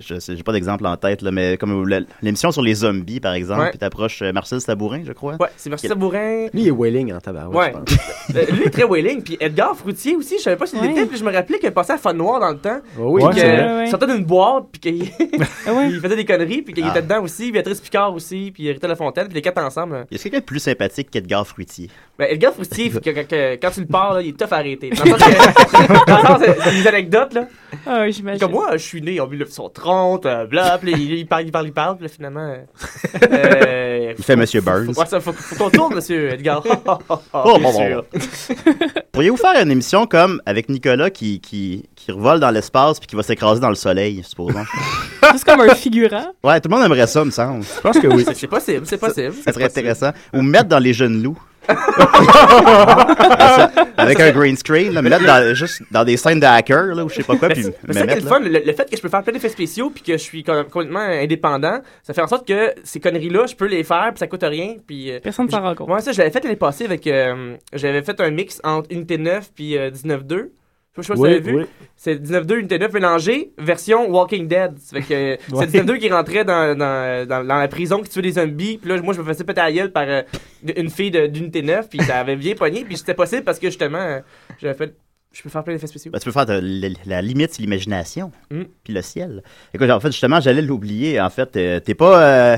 [0.00, 1.88] je sais, j'ai pas d'exemple en tête, là, mais comme
[2.22, 3.70] l'émission sur les zombies, par exemple, Ouais.
[3.70, 5.36] puis t'approches euh, Marcel Sabourin, je crois.
[5.40, 6.46] Ouais, c'est Merci Sabourin.
[6.52, 7.48] Lui, il est wailing en tabac.
[7.48, 7.72] Ouais.
[8.36, 9.22] Euh, lui, il est très wailing.
[9.24, 10.86] Puis Edgar Fruitier aussi, je savais pas s'il Ouais.
[10.86, 11.04] l'était.
[11.06, 12.78] Puis je me rappelais qu'il passait à Fun Noir dans le temps.
[12.96, 13.40] oui, Puis.
[13.40, 15.10] Ouais, sortait d'une boîte, puis qu'il
[15.66, 16.90] Ah faisait des conneries, puis qu'il Ah.
[16.90, 17.50] était dedans aussi.
[17.50, 20.06] Béatrice Picard aussi, puis Rita Lafontaine, puis les quatre ensemble.
[20.12, 21.90] Y a quelqu'un de plus sympathique qu'Edgar Fruitier?
[22.20, 24.56] Ben, Edgar Fruitier, que- que- que- quand tu le parles, là, il est tough à
[24.56, 24.90] arrêter.
[24.90, 27.46] Dans le sens que- dans le sens, c'est- c'est des anecdotes, là.
[27.86, 28.40] Ah, j'imagine.
[28.40, 31.66] Comme moi, je suis né en 1930, euh, bla, puis il, il parle, il parle,
[31.68, 32.40] il parle, puis finalement.
[32.40, 32.58] euh,
[33.32, 34.92] euh, Il fait Monsieur Burns.
[35.06, 36.62] Ça, faut, faut qu'on tourne, monsieur Edgar.
[37.32, 38.04] Oh, Bien bon, sûr.
[39.12, 43.16] Pourriez-vous faire une émission comme avec Nicolas qui, qui, qui revole dans l'espace puis qui
[43.16, 44.64] va s'écraser dans le soleil, supposons?
[45.32, 46.26] Juste comme un figurant.
[46.44, 47.62] ouais, tout le monde aimerait ça, me semble.
[47.64, 48.24] Je pense que oui.
[48.26, 49.34] C'est- C'est possible, c'est possible.
[49.44, 50.10] Ça serait intéressant.
[50.34, 51.38] Ou mettre dans les jeunes loups.
[53.96, 57.08] Avec un green screen, là, mettre dans, juste dans des scènes de hackers, là, ou
[57.08, 58.36] je sais pas quoi, Mais puis mais ça qui est mettre le là.
[58.36, 60.42] fun, le, le fait que je peux faire plein d'effets spéciaux puis que je suis
[60.42, 64.18] com- complètement indépendant, ça fait en sorte que ces conneries-là, je peux les faire puis
[64.18, 64.76] ça coûte rien.
[64.86, 65.88] Puis, euh, Personne ne s'en rend compte.
[65.88, 67.06] moi, ça, je l'avais fait l'année passée avec.
[67.06, 70.48] euh, J'avais fait un mix entre Unité 9 puis euh, 19.2.
[71.02, 71.56] Je sais pas si vous Oui, avez vu.
[71.58, 71.64] oui.
[71.96, 74.72] C'est 19.2, Unité 9 mélangé, version Walking Dead.
[74.78, 78.32] Fait que c'est 19.2 qui rentrait dans, dans, dans, dans la prison qui tuait des
[78.32, 78.78] zombies.
[78.78, 80.22] Puis là, moi, je me faisais péter à la gueule par euh,
[80.76, 81.88] une fille de- d'Unité 9.
[81.88, 82.84] Puis ça avait bien pogné.
[82.84, 84.20] Puis c'était possible parce que justement, euh,
[84.60, 84.94] j'avais fait.
[85.32, 86.10] Je peux faire plein d'effets spéciaux.
[86.10, 88.62] Ben, tu peux faire de- la, la limite, c'est l'imagination, Mm.
[88.82, 89.42] puis le ciel.
[89.72, 91.20] Écoute, en fait, justement, j'allais l'oublier.
[91.20, 92.22] En fait, euh, t'es pas.
[92.22, 92.56] euh,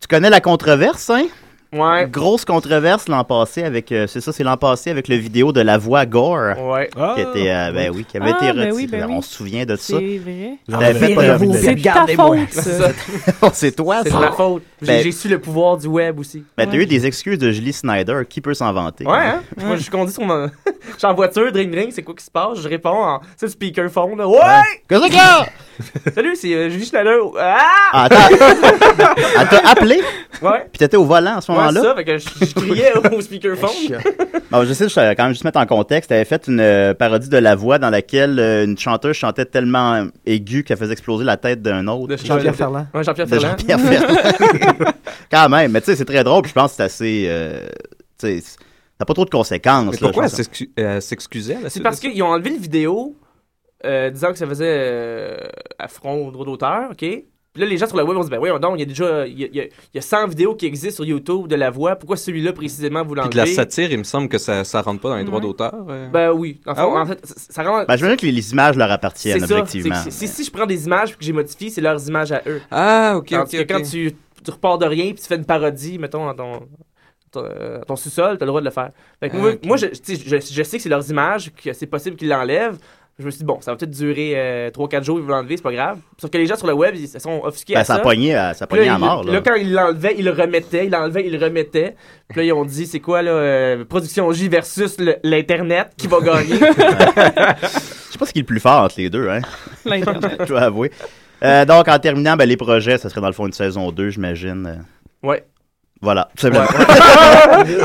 [0.00, 1.26] tu connais la controverse, hein?
[1.72, 2.06] Ouais.
[2.10, 3.90] Grosse controverse l'an passé avec.
[3.92, 6.58] euh, c'est ça, c'est l'an passé avec le vidéo de la voix Gore.
[6.60, 6.90] Ouais.
[7.00, 8.72] Ah, Qui était, euh, ben oui, qui avait Ah, été ben retiré.
[8.72, 9.14] oui, ben oui.
[9.16, 9.96] On se souvient de ça.
[9.98, 10.94] C'est vrai.
[10.94, 12.36] Fait pas de- C'est Regardez-moi.
[13.52, 14.62] c'est toi, C'est ma faute.
[14.82, 16.44] J'ai Ben- j'ai su le pouvoir du web aussi.
[16.56, 18.22] Ben, t'as eu des excuses de Julie Snyder.
[18.28, 19.06] Qui peut s'en vanter?
[19.06, 19.42] Ouais, hein?
[19.56, 20.50] Moi, je conduis sur mon.
[20.94, 22.58] Je suis en voiture, ring ring, c'est quoi qui se passe?
[22.60, 23.20] Je réponds en.
[23.36, 24.26] C'est le speakerphone, là.
[24.28, 24.38] Ouais!
[24.88, 25.46] Qu'est-ce y a?
[26.12, 27.18] Salut, c'est euh, Julie Schneider.
[27.38, 27.56] Ah!
[27.92, 28.16] Ah, attends.
[29.40, 30.00] Elle t'a appelé,
[30.42, 30.66] Ouais.
[30.72, 31.80] puis t'étais au volant à ce Ouais, moment-là.
[31.80, 33.98] c'est ça, fait que je, je criais au speakerphone.
[34.50, 36.10] Bon, je sais, je vais quand même juste mettre en contexte.
[36.10, 39.44] Elle avait fait une euh, parodie de La Voix dans laquelle euh, une chanteuse chantait
[39.46, 42.08] tellement aiguë qu'elle faisait exploser la tête d'un autre.
[42.08, 42.86] De Jean-Pierre Ferland.
[42.94, 43.56] Ouais, Jean-Pierre Ferland.
[43.58, 44.16] Jean-Pierre Ferland.
[45.30, 46.46] quand même, mais tu sais, c'est très drôle.
[46.46, 47.24] Je pense que c'est assez.
[47.28, 47.66] euh,
[48.18, 48.56] tu sais, ça
[49.00, 49.92] n'a pas trop de conséquences.
[49.92, 53.16] Mais pourquoi elle euh, s'excusait C'est parce qu'ils ont enlevé une vidéo
[53.84, 55.36] euh, disant que ça faisait euh,
[55.78, 57.04] affront au droit d'auteur, OK?
[57.52, 58.82] Puis là, les gens sur le web vont se dire, ben oui, donc, il y
[58.82, 60.96] a déjà il y a, il y a- il y a 100 vidéos qui existent
[60.96, 61.96] sur YouTube de la voix.
[61.96, 63.54] Pourquoi celui-là précisément vous Puis de la l'enlevez?
[63.54, 65.42] satire, il me semble que ça, ça rentre pas dans les droits Ouais.
[65.46, 65.74] d'auteur.
[65.90, 66.08] euh.
[66.08, 66.60] Ben oui.
[66.66, 66.98] En, Ah ouais?
[67.00, 67.84] en fait, ça, ça rend.
[67.84, 69.44] Ben, je veux dire que les, les images leur appartiennent, ça.
[69.58, 70.02] objectivement.
[70.02, 72.40] que si, si je prends des images et que j'ai modifié, c'est leurs images à
[72.46, 72.62] eux.
[72.70, 73.66] Ah, ok, Tandis ok.
[73.66, 74.12] que quand tu,
[74.42, 76.60] tu repars de rien puis tu fais une parodie, mettons, dans ton,
[77.32, 78.92] ton, euh, ton sous-sol, t'as le droit de le faire.
[79.20, 80.16] Fait que Ah, moi, moi, je sais
[80.78, 82.78] que c'est leurs images, que c'est possible qu'ils l'enlèvent.
[83.18, 85.62] Je me suis dit, bon, ça va peut-être durer 3-4 jours, ils vont l'enlever, c'est
[85.62, 85.98] pas grave.
[86.18, 88.00] Sauf que les gens sur le web, ils se sont offusqués Ben, à ça ça.
[88.00, 89.22] pogné à, ça Puis là, à mort.
[89.22, 89.40] là, Là.
[89.44, 91.94] quand ils l'enlevaient, ils le remettaient, ils l'enlevaient, ils le remettaient.
[92.28, 96.20] Puis là, ils ont dit, c'est quoi, là, euh, Production J versus l'Internet qui va
[96.20, 96.54] gagner?
[96.58, 99.40] Je sais pas ce qui est le plus fort entre les deux, hein.
[99.84, 100.36] L'Internet.
[100.40, 100.90] je dois avouer.
[101.44, 104.10] Euh, donc, en terminant, ben, les projets, ça serait dans le fond une saison 2,
[104.10, 104.66] j'imagine.
[104.66, 104.82] Euh,
[105.28, 105.44] Ouais.
[106.02, 106.66] Voilà, tout simplement.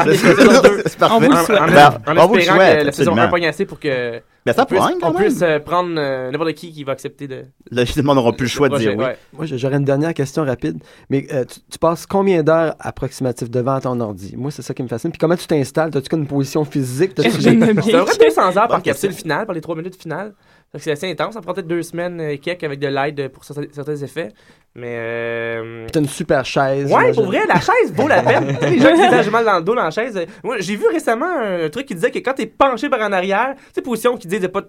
[0.01, 1.15] C'est parfait.
[1.15, 1.59] On vous le En, souhaite.
[1.61, 3.21] en- Ben, en on vous espérant que la saison absolument.
[3.21, 6.53] 1 pogne assez pour que Ben, ça on puisse, on puisse, euh, prendre euh, n'importe
[6.53, 7.45] qui qui va accepter de.
[7.71, 9.05] Là, les gens n'auront plus le choix de projet, dire oui.
[9.05, 9.17] ouais.
[9.33, 10.81] Moi, j'aurais une dernière question rapide.
[11.09, 14.35] Mais euh, tu, tu passes combien d'heures approximatif devant ton ordi?
[14.35, 15.11] Moi, c'est ça qui me fascine.
[15.11, 15.91] Puis comment tu t'installes?
[15.91, 17.13] T'as-tu une position physique?
[17.13, 17.73] T'as-tu C'est un bien.
[17.73, 20.33] vrai 200 heures par capsule finale, par les 3 minutes finales?
[20.75, 21.33] C'est assez intense.
[21.33, 24.29] Ça prend peut-être deux semaines euh, et quelques avec de l'aide pour certains, effets.
[24.75, 24.95] Mais.
[24.97, 25.87] Euh...
[25.91, 26.91] T'as une super chaise.
[26.91, 28.47] Ouais, pour vrai, la chaise vaut la peine.
[28.61, 30.15] Les gens qui disent j'ai mal dans le dos dans la chaise.
[30.17, 33.11] euh, Moi, j'ai vu récemment un truc qui disait que quand t'es penché par en
[33.11, 34.63] arrière, tu sais, position qui disait de pas.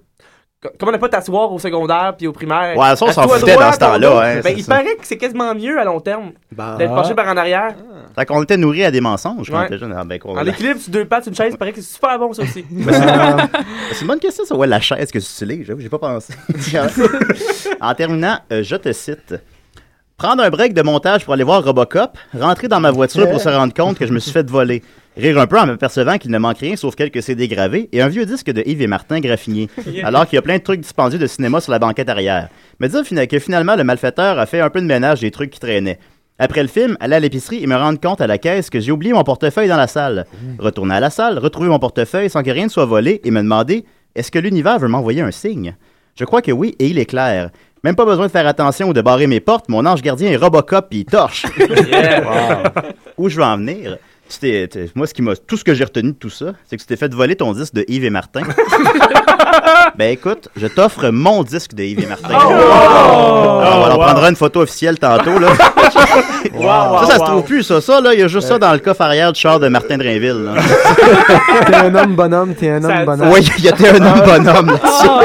[0.76, 2.76] Comment ne pas t'asseoir au secondaire puis au primaire?
[2.76, 4.74] Ouais, ça, on s'en foutait droit dans ce temps-là, hein, Ben, il ça.
[4.74, 7.76] paraît que c'est quasiment mieux à long terme Bah, d'être penché par en arrière.
[8.16, 9.66] Fait qu'on était nourri à des mensonges quand on Ouais.
[9.66, 9.94] était jeune.
[9.96, 12.32] Ah, ben, En équilibre sur deux pattes, une chaise, il paraît que c'est super bon
[12.32, 12.64] ça aussi.
[13.92, 14.56] C'est une bonne question, ça.
[14.56, 16.34] Ouais, la chaise que tu utilises, j'avoue, j'ai pas pensé.
[17.80, 19.34] en terminant, euh, je te cite.
[20.18, 23.48] Prendre un break de montage pour aller voir Robocop, rentrer dans ma voiture pour se
[23.48, 24.82] rendre compte que je me suis fait voler,
[25.16, 28.08] rire un peu en m'apercevant qu'il ne manque rien sauf quelques CD gravés et un
[28.08, 29.68] vieux disque de Yves et Martin graffiné,
[30.02, 32.48] alors qu'il y a plein de trucs dispendieux de cinéma sur la banquette arrière.
[32.80, 35.60] Me dire que finalement le malfaiteur a fait un peu de ménage des trucs qui
[35.60, 36.00] traînaient.
[36.40, 38.90] Après le film, aller à l'épicerie et me rendre compte à la caisse que j'ai
[38.90, 40.26] oublié mon portefeuille dans la salle.
[40.58, 43.40] Retourner à la salle, retrouver mon portefeuille sans que rien ne soit volé et me
[43.40, 43.84] demander
[44.16, 45.76] est-ce que l'univers veut m'envoyer un signe?
[46.18, 47.50] Je crois que oui, et il est clair.
[47.84, 50.36] Même pas besoin de faire attention ou de barrer mes portes, mon ange gardien est
[50.36, 51.46] Robocop puis il torche.
[51.88, 52.72] Yeah.
[53.16, 53.98] Où je veux en venir?
[54.94, 56.86] Moi, ce qui m'a, tout ce que j'ai retenu de tout ça, c'est que tu
[56.86, 58.42] t'es fait voler ton disque de Yves et Martin.
[59.96, 62.28] ben écoute, je t'offre mon disque de Yves et Martin.
[62.34, 62.38] Oh!
[63.60, 64.04] Alors, on leur wow.
[64.04, 65.38] prendra une photo officielle tantôt.
[65.38, 65.48] Là.
[65.92, 67.80] ça, ça se trouve plus, ça.
[67.80, 69.98] Ça, là, il y a juste ça dans le coffre arrière du char de Martin
[69.98, 70.44] Drainville.
[70.44, 70.54] là.
[71.66, 73.30] T'es un homme bonhomme, t'es un homme Ça- bonhomme.
[73.32, 75.08] Oui, il y avait un homme bonhomme là-dessus.
[75.08, 75.20] Oh,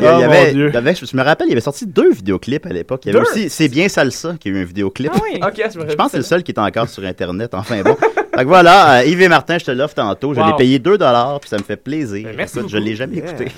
[0.00, 0.68] Il y Oh, mon avait, Dieu.
[0.68, 3.02] il y avait- je me rappelle, il avait sorti deux vidéoclips à l'époque.
[3.04, 3.30] Il y avait Deux?
[3.30, 5.10] aussi C'est bien salsa qui a eu un vidéoclip.
[5.14, 5.40] ah oui.
[5.56, 7.54] Je, Je pense que c'est le seul qui est encore sur Internet.
[7.54, 7.96] Enfin bon.
[8.40, 10.32] Fait que voilà, euh, Yves et Martin, je te l'offre tantôt.
[10.34, 10.46] Je Wow.
[10.46, 10.96] l'ai payé 2
[11.40, 12.24] puis ça me fait plaisir.
[12.28, 12.88] Ben, merci Écoute, je beaucoup.
[12.88, 13.26] l'ai jamais Yeah.
[13.28, 13.52] écouté.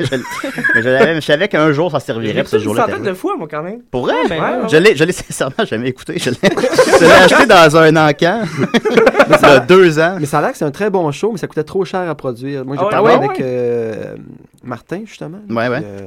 [0.00, 0.22] je, l-
[0.74, 2.42] mais je, l'avais- je savais qu'un jour ça servirait.
[2.42, 3.80] Puis ce écouté une jour-là, centaine de fois, moi, quand même.
[3.90, 4.14] Pour vrai?
[4.28, 4.68] ben, Ouais, ouais.
[4.70, 6.18] Je l'ai, je l'ai sincèrement jamais écouté.
[6.18, 8.42] Je l'ai, je l'ai acheté dans un encan.
[9.28, 10.16] il y a deux ans.
[10.20, 12.08] Mais ça a l'air que c'est un très bon show, mais ça coûtait trop cher
[12.08, 12.64] à produire.
[12.64, 13.44] Moi, j'ai Ah ouais, parlé ouais, avec ouais.
[13.44, 14.14] euh,
[14.62, 15.38] Martin, justement.
[15.48, 15.80] Ouais, ouais.
[15.80, 16.06] Puis, euh,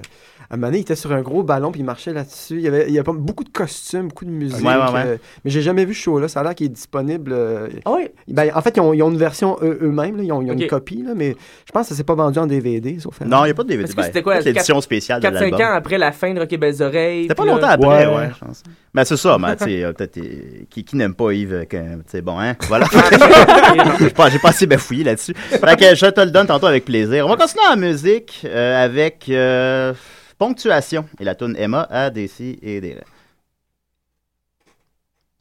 [0.55, 2.55] un moment donné, il était sur un gros ballon, puis il marchait là-dessus.
[2.55, 4.65] Il y avait, il y avait pas- beaucoup de costumes, beaucoup de musique.
[4.65, 5.03] Ouais, ouais, ouais.
[5.05, 6.27] euh, mais j'ai jamais vu ce show-là.
[6.27, 7.31] Ça a l'air qu'il est disponible.
[7.33, 8.07] euh, Ah oui.
[8.27, 10.17] ben, en fait, ils ont, ils ont une version eux- eux-mêmes.
[10.17, 10.23] là.
[10.23, 10.61] Ils ont, ils ont Ok.
[10.61, 11.35] une copie, là, mais
[11.67, 13.21] je pense que ça s'est pas vendu en DVD, sauf.
[13.21, 13.87] Non, il n'y a pas de DVD.
[13.89, 15.61] Est-ce que c'était quoi, l'édition spéciale de 4-5 l'album.
[15.61, 17.23] ans après la fin de Rock et Belles Oreilles.
[17.23, 18.63] C'était pas là- longtemps après, Ouais, ouais, pense.
[18.93, 21.95] Ben, c'est ça, mais tu sais, euh, peut-être, euh, qui, qui n'aime pas Yves, euh,
[22.07, 22.55] c'est bon, hein?
[22.67, 22.87] Voilà.
[23.99, 25.33] j'ai pas, j'ai pas assez bafouillé là-dessus.
[25.35, 27.25] Fait que je te le donne tantôt avec plaisir.
[27.25, 29.93] On va continuer en musique euh, avec euh,
[30.39, 32.97] Ponctuation et la tune Emma à DC et des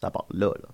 [0.00, 0.68] Ça part là, là.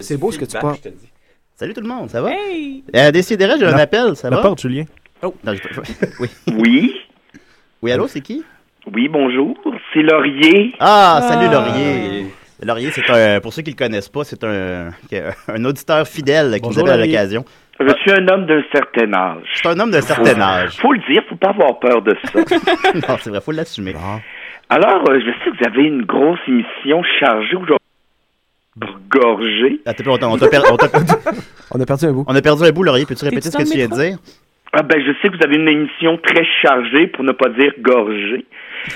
[0.00, 0.76] C'est beau ce que tu parles.
[1.54, 2.30] Salut tout le monde, ça va?
[2.32, 2.84] Hey!
[2.94, 4.42] Euh, Décidérez, j'ai un appel, ça La va?
[4.42, 4.84] porte, Julien.
[5.22, 5.82] Non, j'ai pas-
[6.20, 6.28] Oui.
[6.48, 6.94] Oui,
[7.82, 8.44] Oui, allô, c'est qui?
[8.92, 9.56] oui, bonjour.
[9.92, 10.74] C'est Laurier.
[10.80, 11.52] Ah, salut Ah.
[11.52, 12.26] Laurier.
[12.62, 14.90] Laurier, c'est un, pour ceux qui le connaissent pas, c'est un,
[15.48, 17.12] un auditeur fidèle qui Bonjour, nous appelle à Laurier.
[17.12, 17.44] l'occasion.
[17.80, 19.42] Je suis un homme d'un certain âge.
[19.54, 20.76] C'est un homme d'un certain âge.
[20.78, 22.38] Faut le dire, faut pas avoir peur de ça.
[22.94, 23.94] non, c'est vrai, faut l'assumer.
[24.68, 27.76] Alors, euh, je sais que vous avez une grosse émission chargée aujourd'hui.
[29.08, 29.80] Gorgé.
[29.86, 30.58] Attends, on on t'a per-
[31.70, 32.24] on a perdu un bout.
[32.26, 33.06] on a perdu un bout, Laurier.
[33.06, 34.18] Peux-tu répéter ce que tu viens de dire?
[34.72, 37.72] Ah ben, je sais que vous avez une émission très chargée, pour ne pas dire
[37.80, 38.44] gorgée.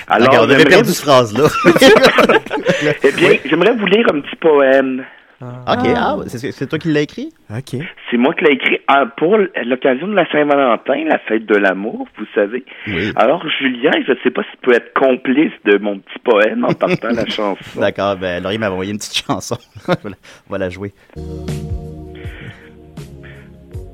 [0.07, 1.47] Alors, Regarde, on avait perdu cette phrase-là.
[3.03, 5.03] Eh bien, j'aimerais vous lire un petit poème.
[5.41, 7.31] Ok, ah, c'est c'est toi qui l'as écrit?
[7.49, 7.81] OK.
[8.09, 12.07] C'est moi qui l'ai écrit ah, pour l'occasion de la Saint-Valentin, la fête de l'amour,
[12.17, 12.65] vous savez.
[12.87, 13.13] Oui.
[13.15, 16.73] Alors, Julien, je ne sais pas s'il peut être complice de mon petit poème en
[16.73, 17.57] partant la chanson.
[17.79, 19.57] D'accord, ben Laurier m'a envoyé une petite chanson.
[20.01, 20.17] Voilà,
[20.49, 20.91] on va la jouer.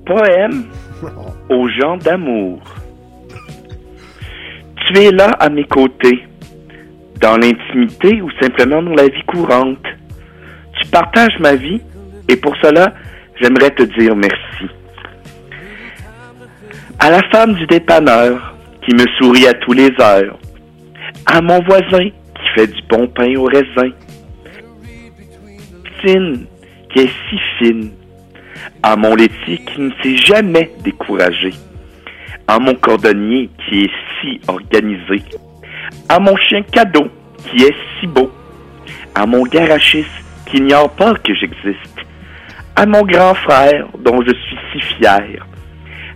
[0.06, 0.66] Poème
[1.50, 2.62] aux gens d'amour.
[4.88, 6.24] Tu es là à mes côtés,
[7.22, 9.86] dans l'intimité ou simplement dans la vie courante.
[10.82, 11.82] Tu partages ma vie
[12.28, 12.94] et pour cela,
[13.42, 14.66] j'aimerais te dire merci.
[17.00, 20.38] À la femme du dépanneur qui me sourit à tous les heures.
[21.26, 23.92] À mon voisin qui fait du bon pain au raisin.
[26.02, 26.46] Fine,
[26.94, 27.92] qui est si fine
[28.84, 31.54] à mon laitier qui ne s'est jamais découragé,
[32.48, 35.24] à mon cordonnier qui est si organisé,
[36.10, 37.08] à mon chien cadeau
[37.50, 38.32] qui est si beau,
[39.16, 40.10] à mon garachiste
[40.50, 41.98] qui ignore pas que j'existe,
[42.76, 45.46] à mon grand frère dont je suis si fier,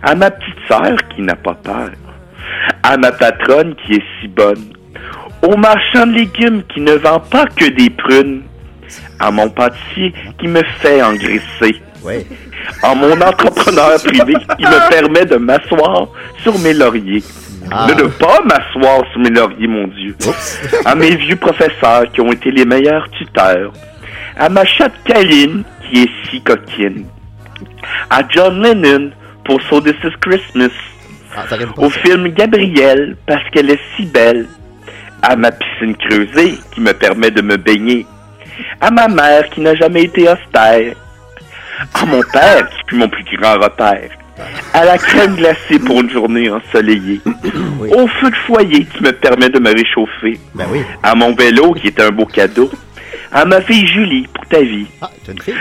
[0.02, 1.90] à ma petite sœur qui n'a pas peur,
[2.82, 4.72] à ma patronne qui est si bonne,
[5.42, 8.42] au marchand de légumes qui ne vend pas que des prunes,
[9.18, 12.26] à mon pâtissier qui me fait engraisser, Ouais.
[12.82, 16.08] à mon entrepreneur privé qui me permet de m'asseoir
[16.42, 17.22] sur mes lauriers.
[17.70, 17.86] Ah.
[17.86, 20.16] De ne pas m'asseoir sur mes lauriers, mon Dieu.
[20.84, 23.72] À mes vieux professeurs qui ont été les meilleurs tuteurs.
[24.36, 27.06] À ma chatte Kaline qui est si coquine.
[28.10, 29.10] À John Lennon
[29.44, 30.70] pour So This Is Christmas.
[31.36, 31.44] Ah,
[31.78, 34.46] Au film Gabrielle parce qu'elle est si belle.
[35.22, 38.06] À ma piscine creusée qui me permet de me baigner.
[38.80, 40.94] À ma mère qui n'a jamais été austère.
[41.94, 44.10] À mon père qui fut mon plus grand repère.
[44.74, 47.20] À la crème glacée pour une journée ensoleillée.
[47.94, 50.40] Au feu de foyer qui me permet de me réchauffer.
[50.54, 50.80] Ben oui.
[51.02, 52.70] À mon vélo qui est un beau cadeau.
[53.32, 54.86] À ma fille Julie pour ta vie.
[55.00, 55.54] Ah, t'as une fille?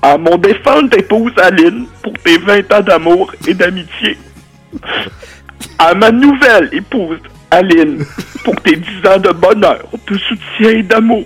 [0.00, 4.16] À mon défunte épouse Aline pour tes 20 ans d'amour et d'amitié.
[5.80, 7.18] À ma nouvelle épouse
[7.50, 8.04] Aline
[8.44, 11.24] pour tes 10 ans de bonheur, de soutien et d'amour.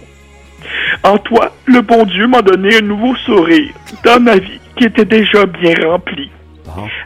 [1.03, 3.73] En toi, le bon Dieu m'a donné un nouveau sourire
[4.05, 6.31] dans ma vie qui était déjà bien remplie.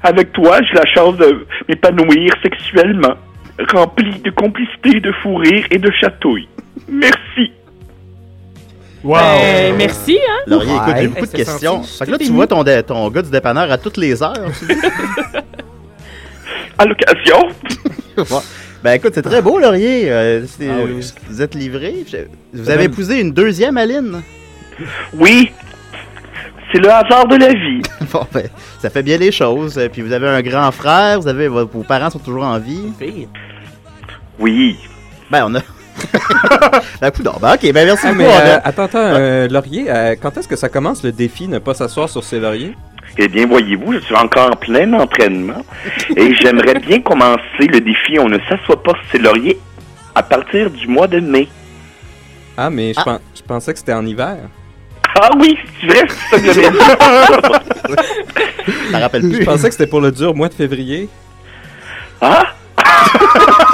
[0.02, 3.14] Avec toi, j'ai la chance de m'épanouir sexuellement,
[3.72, 6.48] rempli de complicité, de fou rire et de chatouille.
[6.88, 7.52] Merci.
[9.06, 9.18] Wow!
[9.18, 10.42] Ben, merci, hein?
[10.48, 11.82] Laurier, écoute, j'ai beaucoup de questions.
[11.82, 14.34] Fait que là, tu vois ton, dé- ton gars du dépanneur à toutes les heures.
[14.58, 14.80] tu dis?
[16.78, 17.48] À l'occasion,
[18.82, 20.10] ben écoute, c'est très beau, Laurier.
[20.10, 21.00] Euh, c'est- Ah oui.
[21.00, 22.04] vous, vous êtes livré.
[22.10, 22.16] Je-
[22.52, 24.22] Vous avez épousé une deuxième Aline?
[25.14, 25.50] oui,
[26.72, 27.80] c'est le hasard de la vie.
[28.12, 28.48] Bon, ben,
[28.80, 29.78] ça fait bien les choses.
[29.78, 32.58] Euh, Puis vous avez un grand frère, vous avez vos, vos parents sont toujours en
[32.58, 32.92] vie.
[32.98, 33.28] Fille.
[34.38, 34.76] Oui.
[35.30, 35.60] Ben on a.
[37.00, 38.18] ben, coup ben ok, ben merci Ah, beaucoup.
[38.18, 41.58] mais euh, attends, attends, euh, Laurier, euh, quand est-ce que ça commence le défi ne
[41.58, 42.74] pas s'asseoir sur ses lauriers?
[43.18, 45.64] Eh bien, voyez-vous, je suis encore en plein entraînement
[46.16, 49.58] et j'aimerais bien commencer le défi On ne s'assoit pas sur ses lauriers
[50.14, 51.48] à partir du mois de mai.
[52.56, 53.04] Ah, mais je, Ah.
[53.04, 54.36] pen- je pensais que c'était en hiver.
[55.18, 56.78] Ah oui, c'est vrai, c'est ça que j'avais dit.
[58.92, 59.44] Ça rappelle Je plus.
[59.44, 61.08] pensais que c'était pour le dur mois de février.
[62.20, 62.42] Ah?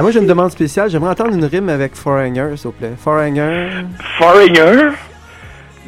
[0.00, 0.88] Ah, moi, j'ai une demande spéciale.
[0.88, 2.94] J'aimerais entendre une rime avec Foreigner, s'il vous plaît.
[2.96, 3.68] Foreigner.
[4.16, 4.92] Foreigner?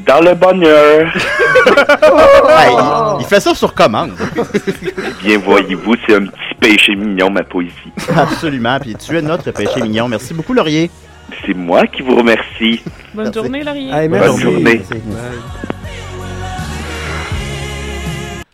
[0.07, 1.11] Dans le bonheur.
[2.51, 2.75] Hey,
[3.21, 4.13] il, fait ça sur commande.
[4.37, 7.73] Eh bien, voyez-vous, c'est un petit péché mignon, ma poésie.
[8.15, 8.79] Absolument.
[8.81, 10.09] Puis tu es notre péché mignon.
[10.09, 10.91] Merci beaucoup, Laurier.
[11.47, 12.83] C'est moi qui vous remercie.
[13.15, 13.33] Bonne Merci.
[13.33, 13.93] journée, Laurier.
[13.95, 14.83] Hey, Bonne journée.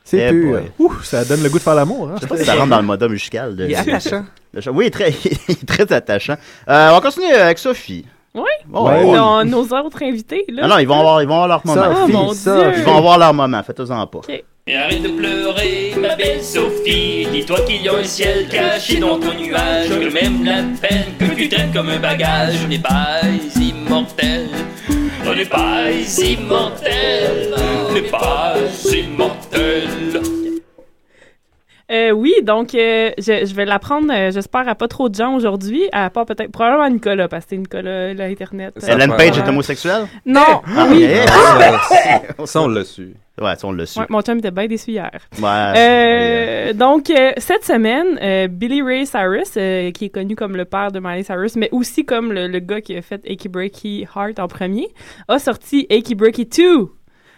[0.05, 0.61] C'est Eh pur.
[0.79, 2.11] Ouh, ça donne le goût de faire l'amour.
[2.11, 2.15] Hein?
[2.17, 3.57] Je sais pas si ça rentre dans le mode musical.
[3.57, 4.25] De, Il est attachant.
[4.55, 5.11] De- de- oui, très,
[5.49, 6.37] il est très attachant.
[6.69, 8.05] Euh, on va continuer avec Sophie.
[8.35, 8.43] Oui.
[8.67, 9.03] Bon, Ouais.
[9.05, 10.63] on- Nos, nos autres invités, là.
[10.65, 11.83] Ah non, ils vont avoir, ils vont avoir leur moment.
[11.91, 12.61] Oh, Sophie, mon Sophie.
[12.71, 12.73] Dieu.
[12.79, 13.63] Ils vont avoir leur moment.
[13.63, 14.21] Faites-en pas.
[14.71, 17.27] Et arrête de pleurer, ma belle Sophie.
[17.33, 19.89] Dis-toi qu'il y a un ciel caché dans ton nuage.
[19.89, 23.21] Que même la peine que tu traites comme un bagage, on n'est pas
[23.59, 24.49] immortel.
[25.27, 27.55] On n'est pas immortel.
[27.89, 28.55] On n'est pas
[28.95, 29.89] immortel.
[31.91, 35.35] Euh, oui, donc euh, je, je vais l'apprendre, euh, j'espère, à pas trop de gens
[35.35, 38.75] aujourd'hui, à part peut-être probablement à Nicolas, parce que c'est Nicolas, l'Internet.
[38.77, 39.15] Ça Ellen.
[39.17, 40.07] Page est homosexuelle?
[40.27, 40.99] Non, Ah, oui.
[41.01, 41.25] yeah.
[42.45, 43.15] Ça, on l'a su.
[43.41, 43.99] Ouais, ça, on l'a su.
[44.01, 45.11] Ouais, mon chum était bien déçu hier.
[45.41, 50.57] Ouais, Euh, donc, euh, cette semaine, euh, Billy Ray Cyrus, euh, qui est connu comme
[50.57, 53.49] le père de Miley Cyrus, mais aussi comme le, le gars qui a fait Achy
[53.49, 54.89] Breaky Heart en premier,
[55.29, 56.89] a sorti Achy Breaky 2.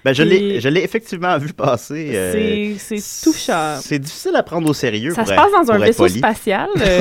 [0.04, 2.10] Ben, je l'ai, je l'ai effectivement vu passer.
[2.14, 3.76] euh, C'est touchant.
[3.80, 5.10] C'est difficile à prendre au sérieux.
[5.12, 6.18] Ça pour se passe dans un vaisseau poli.
[6.18, 6.68] spatial.
[6.80, 7.00] euh,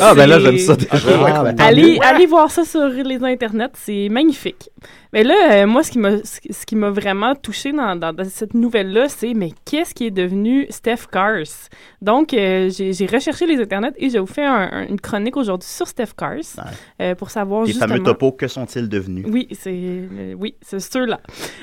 [0.00, 0.92] Ah, ben là, j'aime ça déjà.
[1.26, 4.70] Ah, ben, Allez, allez voir ça sur les internets, c'est magnifique.
[5.12, 8.24] Mais là, euh, moi, ce qui m'a ce qui m'a vraiment touché dans, dans- dans
[8.28, 11.68] cette nouvelle-là, c'est mais qu'est-ce qui est devenu Steph Cars?
[12.02, 15.68] Donc, euh, j'ai recherché les internets et je vous fais un- un- une chronique aujourd'hui
[15.68, 16.34] sur Steph Cars
[17.00, 17.94] euh, pour savoir Les justement.
[17.94, 19.24] fameux topos, que sont-ils devenus?
[19.28, 21.20] Oui, c'est euh, oui, c'est ceux-là.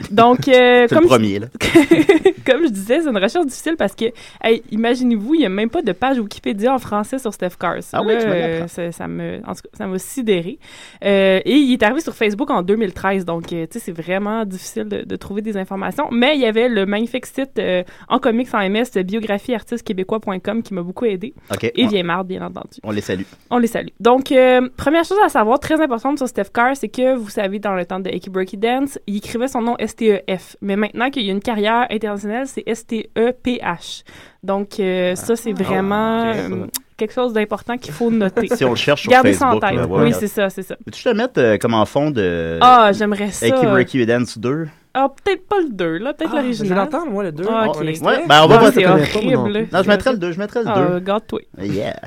[0.09, 1.47] Donc, euh, C'est le comme premier, là.
[2.45, 4.05] comme je disais, c'est une recherche difficile parce que,
[4.43, 7.79] hey, imaginez-vous, il n'y a même pas de page Wikipédia en français sur Steph Cars.
[7.93, 10.59] Ah oui, tu me ça, ça me, en tout cas, ça m'a sidéré.
[11.03, 14.45] Euh, et il est arrivé sur Facebook en 2013, donc euh, tu sais, c'est vraiment
[14.45, 16.07] difficile de, de trouver des informations.
[16.11, 20.81] Mais il y avait le magnifique site euh, en comics en MS, biographiartistquébécois.com, qui m'a
[20.81, 21.33] beaucoup aidé.
[21.51, 21.63] OK.
[21.63, 22.79] Et on- Viemard, bien entendu.
[22.83, 23.23] On les salue.
[23.49, 23.87] On les salue.
[23.99, 24.33] Donc,
[24.77, 27.85] première chose à savoir, très importante sur Steph Carr, c'est que, vous savez, dans le
[27.85, 30.55] temps de Aki Breaky Dance, il écrivait son nom S-T-E-F.
[30.63, 34.03] Mais maintenant qu'il y a une carrière internationale, c'est S-T-E-P-H.
[34.43, 36.41] Donc, euh, ça, c'est vraiment ok, ça.
[36.41, 36.65] euh,
[36.97, 38.47] quelque chose d'important qu'il faut noter.
[38.55, 39.61] Si on le cherche sur Gardez Facebook.
[39.61, 39.89] ça en tête.
[39.89, 40.03] ouais.
[40.03, 40.75] oui, c'est ça, c'est ça.
[40.85, 42.57] Peux-tu te le mettre euh, comme en fond de.
[42.61, 43.45] Ah, j'aimerais ça.
[43.45, 44.67] Aki Breaky Dance 2?
[44.93, 46.67] Ah, peut-être pas le 2, là, peut-être Ah, l'original.
[46.69, 47.43] je vais l'entendre, moi, le 2.
[47.49, 47.81] Ah, Oh, ok.
[47.83, 48.17] un extrait?
[48.17, 48.71] Ouais, ben on va Ah, voir.
[48.73, 49.43] c'est pas, non horrible.
[49.65, 49.67] plus.
[49.73, 50.71] Non, je mettrais le 2, je mettrais le 2.
[50.75, 51.41] Ah, garde-toi.
[51.61, 51.99] Yeah.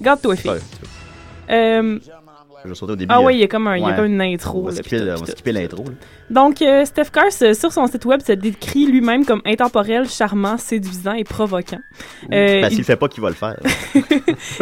[0.00, 0.50] Garde-toi, fille.
[0.50, 0.58] Ouais,
[1.50, 1.98] Euh,
[2.64, 3.12] Je vais sauter au début.
[3.14, 4.58] ah euh, oui, il y a comme, un, il y a comme une intro.
[4.60, 5.84] On va là, skipper, on va skipper l'intro.
[5.84, 5.90] là.
[6.28, 10.58] Donc, euh, Steph Curse, euh, sur son site web, se décrit lui-même comme intemporel, charmant,
[10.58, 11.80] séduisant et provoquant.
[12.32, 13.56] Euh, Parce il- qu'il le fait pas, qui va le faire.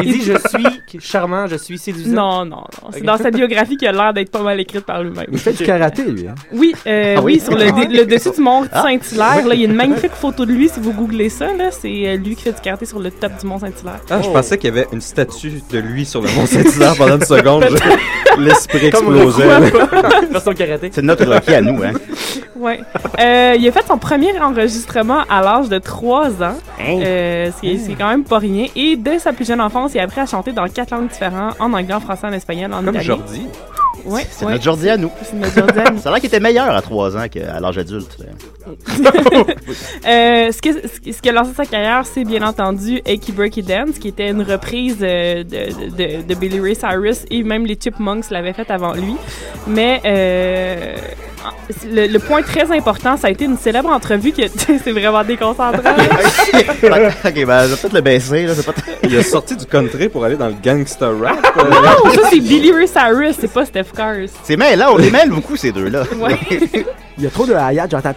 [0.02, 2.14] Il dit Je suis charmant, je suis séduisant.
[2.14, 2.88] Non, non, non.
[2.92, 3.04] C'est Ok.
[3.04, 5.26] dans sa biographie qui a l'air d'être pas mal écrite par lui-même.
[5.30, 6.26] Il fait du karaté, lui.
[6.28, 6.34] Hein?
[6.52, 7.40] Oui, euh, Ah oui, oui?
[7.40, 8.82] sur le, dé- le dessus du mont Ah.
[8.82, 10.68] Saint-Hilaire, là, il y a une magnifique photo de lui.
[10.68, 13.32] Si vous googlez ça, là, c'est euh, lui qui fait du karaté sur le top
[13.40, 14.00] du mont Saint-Hilaire.
[14.08, 17.16] Ah, je pensais qu'il y avait une statue de lui sur le Mont Saint-Hilaire pendant
[17.16, 17.64] une seconde.
[18.38, 18.90] L'esprit.
[20.30, 20.90] Version karaté.
[20.92, 21.92] C'est notre Rocky à nous, hein.
[22.56, 22.80] Ouais.
[23.20, 26.56] Euh, il a fait son premier enregistrement à l'âge de 3 ans.
[26.80, 27.00] Hein?
[27.02, 28.66] Euh, c'est c'est quand même pas rien.
[28.74, 31.54] Et dès sa plus jeune enfance, il a appris à chanter dans quatre langues différentes,
[31.60, 33.02] en anglais, en français, en espagnol, en Comme italien.
[33.02, 33.46] Jordi.
[34.30, 34.52] C'est ouais.
[34.52, 35.10] notre Jordi à nous.
[35.22, 35.98] C'est notre Jordi à nous.
[36.02, 38.16] Ça a l'air qu'il était meilleur à 3 ans qu'à l'âge adulte.
[40.06, 43.32] Euh, ce, que, ce qui- ce qui a lancé sa carrière, c'est bien entendu Achy
[43.32, 47.66] Breaky Dance, qui était une reprise euh, de, de, de Billy Ray Cyrus et même
[47.66, 49.14] les Chipmunks l'avaient fait avant lui.
[49.66, 50.94] Mais euh,
[51.90, 54.42] le, le point très important, ça a été une célèbre entrevue qui
[54.84, 55.78] c'est vraiment déconcentrant.
[55.78, 55.82] ok,
[56.82, 58.46] ben, je vais peut-être le baisser.
[58.46, 58.72] Là, pas
[59.04, 61.38] Il a sorti du country pour aller dans le gangster rap.
[61.58, 61.62] euh.
[61.70, 64.28] non, ça c'est Billy Ray Cyrus, c'est pas Steph Cars.
[64.44, 66.04] C'est mêlant, on les mêle beaucoup, ces deux-là.
[66.18, 66.38] Ouais.
[67.18, 68.14] Il y a trop de hayat, j'entends.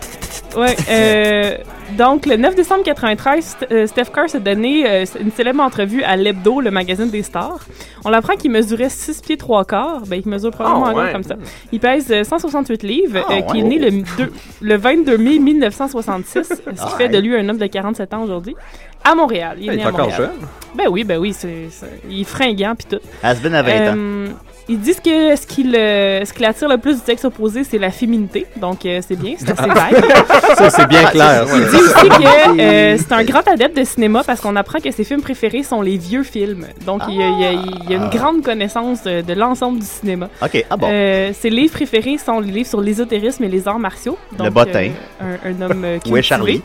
[0.55, 1.57] Ouais, euh,
[1.97, 6.03] donc le 9 décembre 93, St- euh, Steph Curry s'est donné euh, une célèbre entrevue
[6.03, 7.61] à l'Hebdo, le magazine des stars.
[8.05, 11.11] On apprend qu'il mesurait 6 pieds 3 quarts, ben il mesure probablement encore ouais.
[11.11, 11.33] comme ça.
[11.71, 15.39] Il pèse euh, 168 livres, Ah, euh, qui est né le, deux- le 22 mai
[15.39, 18.55] 1966, ce qui Ah, fait de lui un homme de 47 ans aujourd'hui,
[19.03, 19.57] à Montréal.
[19.59, 20.21] Il est Il né est à encore Montréal.
[20.39, 20.47] jeune.
[20.75, 21.69] Ben oui, ben oui, c'est,
[22.07, 23.03] il est fringant puis tout.
[23.23, 24.31] À 20 ans.
[24.69, 27.77] Ils disent que ce qui, le, ce qui l'attire le plus du sexe opposé, c'est
[27.77, 28.45] la féminité.
[28.55, 30.03] Donc, euh, c'est bien, c'est assez vague.
[30.57, 31.45] Ça, c'est bien clair.
[31.53, 34.91] Il dit aussi que euh, c'est un grand adepte de cinéma parce qu'on apprend que
[34.91, 36.67] ses films préférés sont les vieux films.
[36.85, 37.51] Donc, il, y a, il y a-
[37.83, 40.29] il y a une grande connaissance de, de l'ensemble du cinéma.
[40.41, 40.87] Ok, ah bon.
[40.91, 44.17] Euh, ses livres préférés sont les livres sur l'ésotérisme et les arts martiaux.
[44.37, 44.89] Donc, Le bottin.
[45.21, 46.21] euh, un, un homme euh, Où est cultivé.
[46.21, 46.61] Charlie?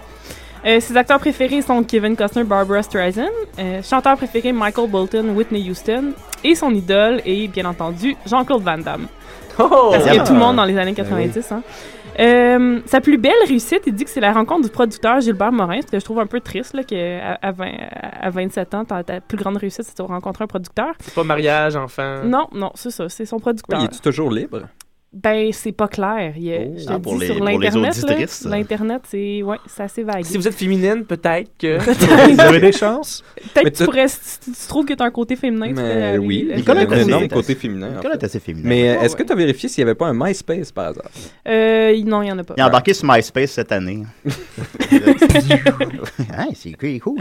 [0.67, 3.29] Euh, ses acteurs préférés sont Kevin Costner, Barbara Streisand.
[3.59, 6.13] Euh, chanteur préféré Michael Bolton, Whitney Houston.
[6.43, 9.07] Et son idole est, bien entendu, Jean-Claude Van Damme.
[9.59, 9.89] Oh!
[9.93, 10.27] Parce qu'il y a Ah.
[10.27, 11.53] tout le monde dans les années 90.
[11.53, 11.63] hein.
[12.19, 15.81] Euh, sa plus belle réussite, il dit que c'est la rencontre du producteur Gilbert Morin,
[15.83, 17.71] ce que je trouve un peu triste, là, qu'à à, 20
[18.23, 20.95] à 27 ans, ta, ta plus grande réussite, c'est de rencontrer un producteur.
[21.01, 22.23] C'est pas mariage, enfant.
[22.25, 23.79] Non, non, c'est ça, c'est son Oui, producteur.
[23.81, 24.63] il est toujours libre?
[25.13, 26.35] Ben, c'est pas clair.
[26.37, 26.75] Il y a- Oh.
[26.77, 28.05] je te Ah, dis, pour les- sur l'Internet,
[28.45, 30.25] l'Internet, c'est ouais, c'est assez vague.
[30.25, 31.79] Si vous êtes féminine, peut-être que.
[32.35, 33.25] Vous avez des chances?
[33.55, 35.73] Peut-être que tu tu- pourrais, si tu, tu trouves que tu as un côté féminin,
[35.75, 37.89] Mais oui, aller- Nicolas il y a est un énorme côté féminin.
[37.89, 38.23] en Nicolas fait.
[38.23, 38.69] est assez féminin.
[38.69, 41.07] Mais euh, est-ce que tu as vérifié s'il n'y avait pas un MySpace par hasard?
[41.49, 42.55] Euh, non, il y en a pas.
[42.57, 44.03] Il a embarqué sur MySpace cette année.
[46.39, 47.19] Hein, c'est cool.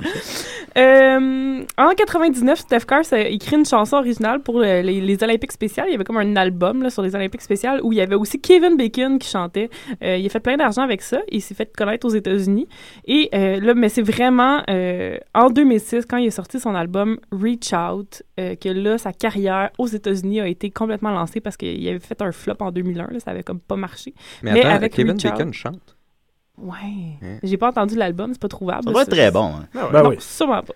[0.78, 5.52] Euh, en 99, Steph Curry a écrit une chanson originale pour le- les, les Olympiques
[5.54, 5.88] spéciales.
[5.90, 8.16] Il y avait comme un album là, sur les Olympiques spéciales où il y avait
[8.16, 9.70] aussi Kevin Bacon qui chantait.
[10.04, 11.22] Euh, il a fait plein d'argent avec ça.
[11.30, 12.68] Il s'est fait connaître aux États-Unis.
[13.06, 17.20] Et euh, là, mais c'est vraiment euh, en 2006, quand il a sorti son album
[17.32, 22.00] Reach Out, que là, sa carrière aux États-Unis a été complètement lancée parce qu'il avait
[22.00, 23.08] fait un flop en 2001.
[23.12, 24.14] là, ça avait comme pas marché.
[24.44, 25.32] Mais, Mais attends, avec Kevin Reach Out.
[25.32, 25.95] Bacon chante.
[26.58, 27.38] Ouais.
[27.44, 28.84] J'ai pas entendu l'album, c'est pas trouvable.
[28.86, 29.52] Ça doit être très bon.
[29.56, 29.90] hein.
[29.92, 30.16] Ben non, oui.
[30.20, 30.74] sûrement pas.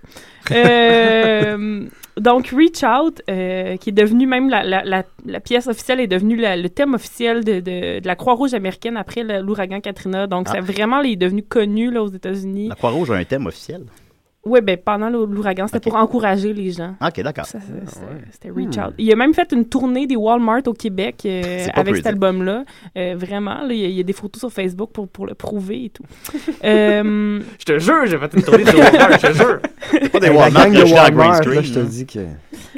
[0.51, 1.85] Euh,
[2.17, 6.07] donc, Reach Out, euh, qui est devenu même la, la, la, la pièce officielle, est
[6.07, 10.27] devenue la- le thème officiel de, de, de la Croix-Rouge américaine après l'ouragan Katrina.
[10.27, 10.53] Donc, Ah.
[10.55, 12.67] c'est vraiment il est devenu connu là, aux États-Unis.
[12.69, 13.83] La Croix-Rouge a un thème officiel.
[14.45, 16.95] Oui, ben pendant l'ou- l'ouragan, c'était pour encourager les gens.
[17.05, 17.45] Ok, d'accord.
[17.45, 17.59] C'est-
[18.31, 18.93] C'était Reach Out.
[18.97, 22.63] Il a même fait une tournée des Walmart au Québec euh, avec cet album-là.
[22.97, 25.25] Euh, vraiment, là, il y, a- il y a des photos sur Facebook pour, pour
[25.27, 26.03] le prouver et tout.
[26.63, 29.59] Euh, Je te jure, j'ai fait une tournée de Walmart, je te jure.
[30.11, 32.19] Pas des Walmart, de Walmart, screen, là, je te dis que...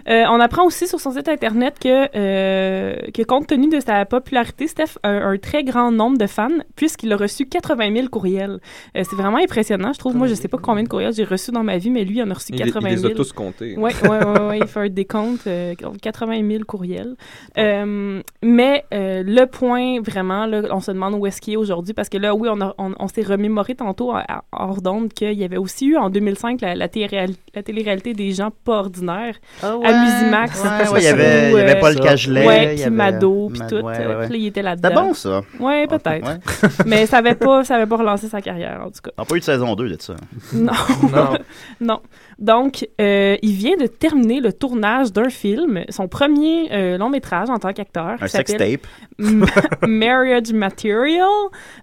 [0.07, 4.05] Euh, on apprend aussi sur son site internet que, euh, que compte tenu de sa
[4.05, 8.07] popularité, Steph a un, un très grand nombre de fans puisqu'il a reçu 80 000
[8.07, 8.59] courriels.
[8.97, 10.15] Euh, c'est vraiment impressionnant, je trouve.
[10.15, 12.31] Moi, je sais pas combien de courriels j'ai dans ma vie, mais lui, il en
[12.31, 13.07] a reçu Il, les- 80 il 000.
[13.09, 13.75] les a tous comptés.
[13.77, 17.15] Oui, ouais, ouais, ouais, il fait un décompte, euh, 80 000 courriels.
[17.57, 21.93] Euh, mais euh, le point, vraiment, là, on se demande où est-ce qu'il est aujourd'hui,
[21.93, 25.13] parce que là, oui, on, a- on, on s'est remémoré tantôt à- à- hors d'onde
[25.13, 28.79] qu'il y avait aussi eu en 2005 la, la, télé- la télé-réalité des gens pas
[28.79, 30.63] ordinaires à Musimax.
[30.63, 32.41] Ouais, ouais, il y avait, il y avait Paul Cagelet.
[32.41, 33.75] Il y puis avait- Mado, puis tout.
[33.75, 34.25] ouais, euh, ouais, ouais.
[34.27, 34.89] Puis là, il était là-dedans.
[34.89, 35.41] C'était bon, ça.
[35.59, 36.27] Ouais, peut-être.
[36.27, 36.39] Ouais.
[36.85, 39.11] Mais ça avait pas, ça avait pas relancé sa carrière, en tout cas.
[39.17, 40.15] On n'a pas eu de saison 2 de ça.
[40.53, 40.71] Non.
[41.11, 41.37] Non.
[41.81, 41.99] non.
[42.39, 47.49] Donc, euh, il vient de terminer le tournage d'un film, son premier euh, long métrage
[47.49, 48.17] en tant qu'acteur.
[48.19, 48.87] Un sextape.
[49.19, 49.45] M-
[49.87, 51.27] Marriage Material.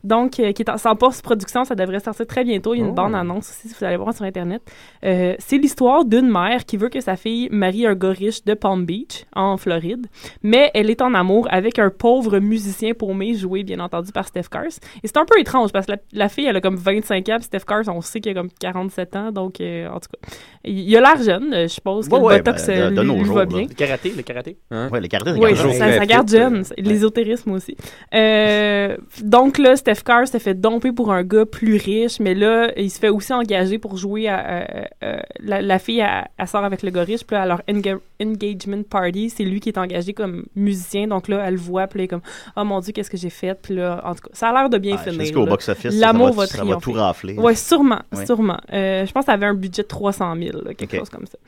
[0.04, 2.74] Donc, euh, qui est en, en post-production, ça devrait sortir très bientôt.
[2.74, 2.94] Il y a une Oh.
[2.94, 4.62] bande-annonce aussi, si vous allez voir sur Internet.
[5.02, 8.84] C'est l'histoire d'une mère qui veut que sa fille marie un gars riche de Palm
[8.84, 10.06] Beach, en Floride.
[10.42, 14.44] Mais elle est en amour avec un pauvre musicien paumé, joué bien entendu par Steph
[14.50, 14.64] Cars.
[15.02, 17.36] Et c'est un peu étrange parce que la, la fille, elle a comme 25 ans,
[17.36, 19.30] puis Steph Cars, on sait qu'il a comme 47 ans.
[19.32, 20.28] Donc, euh, en tout cas,
[20.64, 21.52] il, a l'air jeune.
[21.54, 23.34] euh, Je suppose que Ouais, le botox ben, de- euh, de lui, nos lui jours,
[23.36, 23.46] va là.
[23.46, 23.62] bien.
[23.68, 24.56] Le karaté, le karaté.
[24.70, 24.88] Hein?
[24.92, 25.08] Oui,
[25.54, 26.58] toujours ça, très ça garde jeune.
[26.58, 27.76] euh, L'ésotérisme aussi.
[28.14, 32.70] Euh, donc là, Steph Curry s'est fait domper pour un gars plus riche, mais là,
[32.76, 34.38] il se fait aussi engager pour jouer à...
[34.38, 34.64] à-
[35.06, 36.00] à- la, la fille,
[36.38, 39.60] elle, sort avec le gars riche, puis là, à leur enga- engagement party, c'est lui
[39.60, 42.20] qui est engagé comme musicien, donc là, elle le voit, puis là, elle est comme
[42.56, 44.68] «Oh mon Dieu, qu'est-ce que j'ai fait?» Puis là, en tout cas, ça a l'air
[44.68, 45.58] de bien je finir.
[45.60, 46.82] ça L'amour va- va, ça va triompher.
[46.84, 47.34] tout rafler.
[47.34, 48.26] Ouais, sûrement, Ouais.
[48.26, 48.58] sûrement.
[48.72, 51.26] Euh, je pense que ça avait un budget de 300 000, là, quelque chose comme
[51.26, 51.38] ça.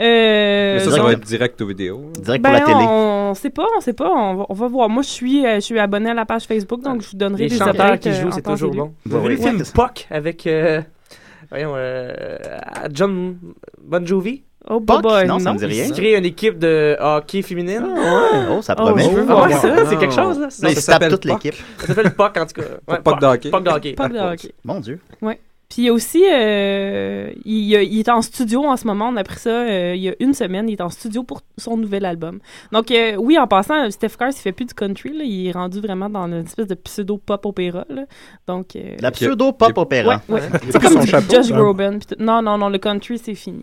[0.00, 2.10] Euh, Mais ça, donc- ça va être direct aux vidéos.
[2.20, 2.86] Direct ben, pour la télé.
[2.88, 4.88] on sait pas, on sait pas, on va, on va voir.
[4.88, 7.44] Moi, je suis, euh, je suis abonné à la page Facebook, donc je vous donnerai
[7.44, 8.94] Les des chanteurs qui euh, jouent, en c'est toujours bon.
[9.04, 9.48] Vous avez vu le Ouais.
[9.50, 10.80] film Puck avec euh,
[11.50, 12.36] voyons, euh,
[12.92, 13.36] John
[13.82, 14.42] Bon Jovi?
[14.68, 15.00] Oh, Puck?
[15.02, 15.86] boy, Non, ça me dit rien.
[15.88, 17.82] se crée une équipe de hockey féminine?
[18.50, 19.04] Oh, ça Oh, promet.
[19.04, 19.86] je veux Ah voir ouais, ça.
[19.88, 20.50] c'est quelque chose, là.
[20.50, 21.42] Ça, ça s'appelle toute Puck.
[21.44, 21.62] l'équipe.
[21.78, 22.66] ça s'appelle Puck, en tout cas.
[22.92, 23.50] Ouais, Puck de hockey.
[23.50, 23.92] Puck de hockey.
[23.94, 24.52] De hockey.
[24.64, 25.00] Mon Dieu.
[25.70, 29.08] Puis il y a aussi, euh, il, il est en studio en ce moment.
[29.08, 30.68] On a pris ça euh, il y a une semaine.
[30.68, 32.40] Il est en studio pour son nouvel album.
[32.72, 35.16] Donc euh, oui, en passant, Steph Curry, il fait plus du country.
[35.16, 35.22] Là.
[35.22, 37.84] Il est rendu vraiment dans une espèce de pseudo pop opéra.
[37.88, 38.02] Là.
[38.48, 40.20] Donc euh, La pseudo-pop opéra.
[40.28, 40.40] ouais.
[40.40, 41.34] Il a C'est pris comme son chapeau.
[41.36, 41.98] Josh Groban.
[42.18, 43.62] Non, non, non, le country c'est fini.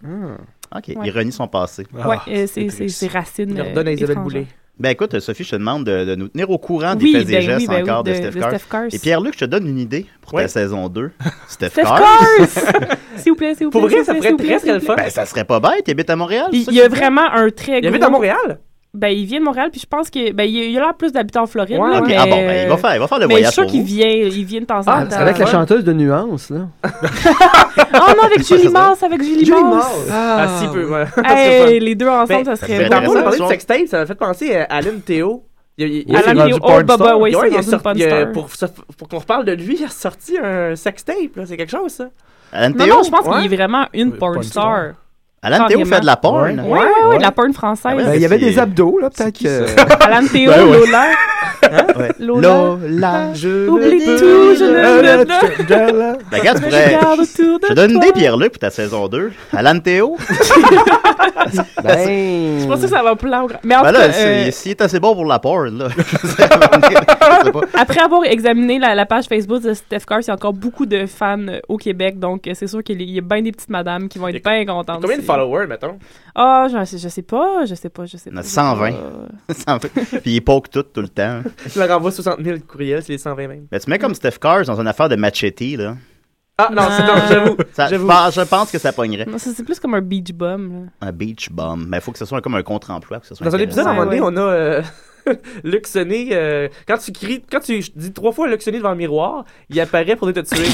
[0.76, 0.96] OK, Ouais.
[1.06, 1.86] il renie son passé.
[1.98, 3.50] Ah, euh, c'est c'est racines.
[3.52, 4.46] Il leur euh, donne à Isabelle.
[4.80, 7.32] Ben écoute, Sophie, je te demande de, de nous tenir au courant des faits et
[7.34, 8.70] ben gestes oui, ben encore oui, de, Steph de.
[8.70, 8.90] Curry.
[8.94, 10.44] Et Pierre-Luc, je te donne une idée pour Ouais.
[10.44, 11.12] ta saison 2.
[11.48, 11.84] Steph Steph!
[13.18, 13.80] S'il vous plaît, s'il vous plaît.
[13.82, 14.60] Pour vrai, ça très plaît.
[14.66, 14.96] le fun.
[14.96, 16.50] Ben, ça serait pas bête, il habite à Montréal.
[16.54, 17.88] Il y a vraiment un très Il gros...
[17.90, 18.60] habite à Montréal?
[18.94, 20.32] Ben, il vient de Montréal, puis je pense que...
[20.32, 22.16] Ben, il a l'air plus d'habiter en Floride, Ouais, là, mais...
[22.18, 23.66] Ah bon, ben, il va faire, il va faire le mais je suis voyage sûr
[23.68, 25.08] qu'il vient, il vient de temps en Ah, temps.
[25.12, 25.52] c'est Avec la ouais.
[25.52, 26.62] chanteuse de Nuance, là.
[26.84, 30.08] Oh non, avec Julie Mars, avec Julie Julie Mars.
[30.08, 30.10] Mars.
[30.12, 30.86] Ah, si peu.
[30.90, 31.06] ouais.
[31.26, 32.96] Hey, les deux ensemble, Mais- ça ça serait beau.
[32.96, 35.44] Tantôt, on a parlé de sextape, ça m'a fait penser à Alan Théo.
[35.78, 37.20] Il, c'est Alan Théo, oh, Baba, star.
[37.20, 38.50] oui, c'est a une a- pour,
[38.98, 41.18] pour qu'on reparle de lui, il a sorti un sextape.
[41.46, 42.08] C'est quelque chose, ça.
[42.52, 44.94] Alan Non, Théo, non, je pense qu'il est vraiment une porn star.
[45.42, 46.42] Alan Théo fait de la porn.
[46.60, 46.60] Ouais.
[46.60, 47.92] Ouais, ouais, ouais, de la porn française.
[47.94, 50.04] Ah ouais, Ben, il y avait c'est- des abdos, là, peut-être que...
[50.04, 50.66] Alan Théo, Ben
[51.64, 52.12] ouais.
[52.20, 52.50] Lola.
[52.50, 52.78] Ouais.
[52.88, 52.88] Lola.
[52.88, 53.34] Lola.
[53.34, 56.14] Je Oublie tout, je ne- Euh.
[56.32, 56.58] Ben, regarde,
[57.22, 59.32] autour de Je te donne idée, Pierre-Luc, pour ta saison 2.
[59.54, 60.18] Alan Théo.
[61.84, 62.60] Ben...
[62.60, 63.48] Je pense que ça va plus long.
[63.64, 65.88] Mais en Ben tout là, euh, s'il est assez bon pour la porn, là.
[65.98, 66.48] je sais
[67.52, 67.62] pas.
[67.74, 70.86] Après avoir examiné la, la page Facebook de Steph Curry, il y a encore beaucoup
[70.86, 73.70] de fans euh, au Québec, donc euh, c'est sûr qu'il y a- bien des petites
[73.70, 75.00] madames qui vont être bien contentes.
[75.02, 75.98] Combien de followers, mettons?
[76.36, 78.40] Ah, je, sais- je sais pas, je sais pas, je sais pas.
[78.40, 78.92] a je sais 120.
[78.92, 79.54] pas.
[79.54, 81.40] Ça me fait- Puis il poke tout, tout le temps.
[81.74, 83.68] Je leur envoie 60 000 courriels, c'est les 120 même.
[83.72, 85.96] Ben, tu mets comme Steph Curry dans une affaire de machete, là.
[86.60, 87.08] Ah, non, c'est Ah.
[87.08, 87.58] non, j'avoue.
[87.60, 89.26] Je, pense, je pense que ça pognerait.
[89.26, 90.86] Non, ça, c'est plus comme un beach bum.
[91.02, 91.08] là.
[91.08, 91.86] Un beach bomb.
[91.88, 93.22] Mais il faut que ce soit comme un contre-emploi.
[93.42, 94.42] Dans un épisode, à un moment donné, on a.
[94.42, 94.82] euh,
[95.64, 98.96] Luc Sonné, euh, quand tu cries, quand tu dis trois fois Luc Sonné devant le
[98.98, 100.66] miroir, il apparaît pour te tuer.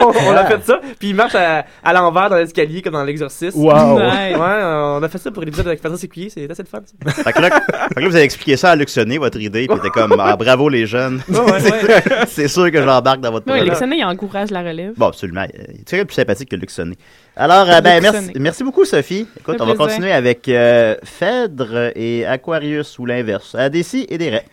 [0.00, 3.04] on, on a fait ça, puis il marche à, à l'envers dans l'escalier comme dans
[3.04, 3.56] l'exorciste.
[3.56, 3.96] Wow.
[3.98, 6.80] Ouais, on a fait ça pour l'épisode avec Patrice Écuyer, c'est assez de fun.
[7.06, 7.12] ça.
[7.22, 9.78] Fait que, là, fait que là, vous avez expliqué ça à Luxonné, votre idée, puis
[9.80, 11.22] t'es comme, ah, bravo les jeunes.
[11.28, 11.60] Ouais, ouais,
[12.26, 13.70] C'est- sûr que j'embarque dans votre Ouais, projet.
[13.70, 14.92] Luxonné, il encourage la relève.
[14.96, 15.44] Bon, absolument.
[15.86, 16.96] Tu es plus sympathique que Luxonné.
[17.36, 18.40] Alors, euh, ben, merci, Luxonné.
[18.40, 19.26] merci beaucoup, Sophie.
[19.38, 23.29] Écoute, on va continuer avec euh, Phèdre et Aquarius, ou l'inverse.
[23.54, 24.46] À des si et des raies.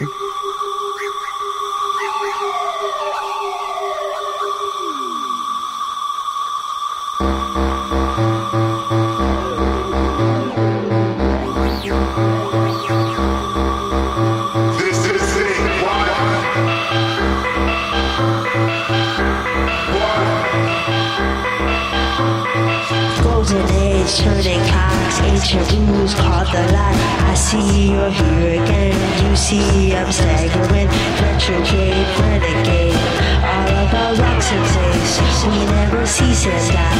[25.38, 26.98] ancient rules called the light.
[27.30, 28.94] I see you're here again.
[29.24, 30.88] You see I'm staggering,
[31.22, 32.98] retrograde, renegade.
[33.46, 36.98] All of our rocks and face, we never cease and die.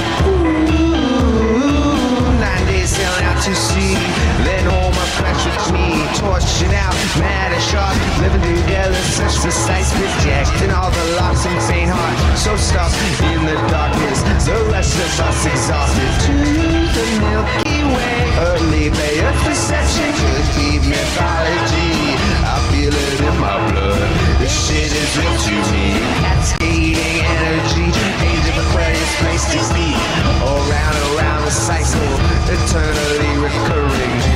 [2.41, 4.18] Nine days sailing out to sea.
[6.19, 7.95] Torching out, mad and sharp.
[8.19, 12.19] Living together, such precise projecting all the locks and faint heart.
[12.35, 12.91] So stuck
[13.23, 14.27] in the darkness.
[14.43, 16.11] The rest of us exhausted.
[16.27, 18.19] To the Milky Way.
[18.51, 22.19] Early bay of perception could be mythology.
[22.43, 24.11] I feel it in my blood.
[24.43, 26.03] This shit is real to me.
[26.27, 27.95] Cascading energy.
[28.27, 29.95] Age of Aquarius, place to be.
[30.43, 32.11] Around, around the cycle.
[32.51, 34.28] Eternally recurring.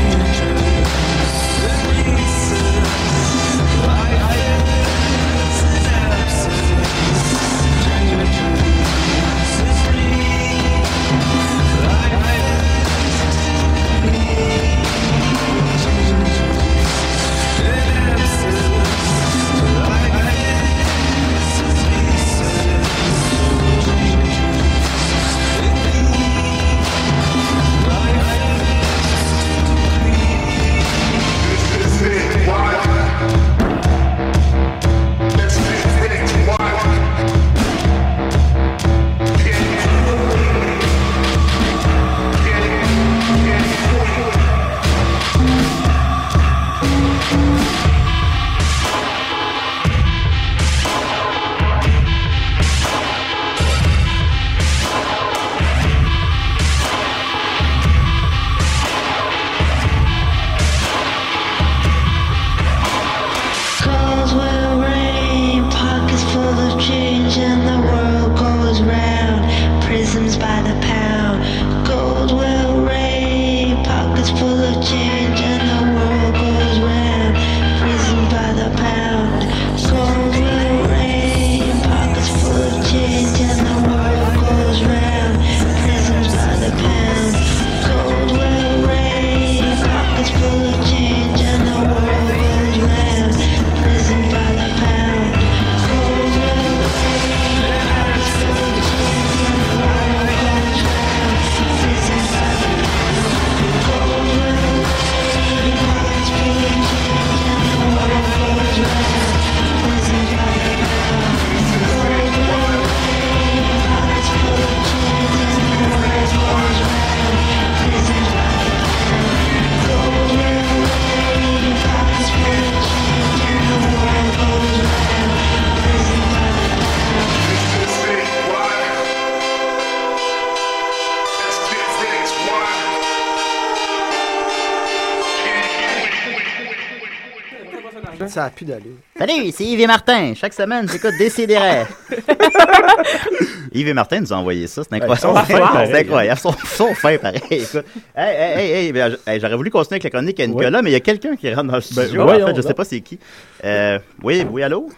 [138.28, 138.92] Ça a plus d'allure.
[139.18, 140.32] Salut, c'est Yves et Martin.
[140.34, 141.86] Chaque semaine, j'écoute Décideret.
[143.72, 144.82] Yves et Martin nous ont envoyé ça.
[144.84, 145.46] C'est incroyable.
[145.86, 146.40] C'est incroyable.
[146.44, 147.40] Ils sont, fins, pareil.
[147.50, 147.84] Écoute.
[148.14, 150.90] Hey, hey, hey, hey, ben, hey, J'aurais voulu continuer avec la chronique à Nicolas, mais
[150.90, 152.22] il y a quelqu'un qui rentre dans le studio.
[152.22, 153.18] en voyons fait, je sais pas c'est qui.
[153.64, 154.88] Euh, oui, oui, allô?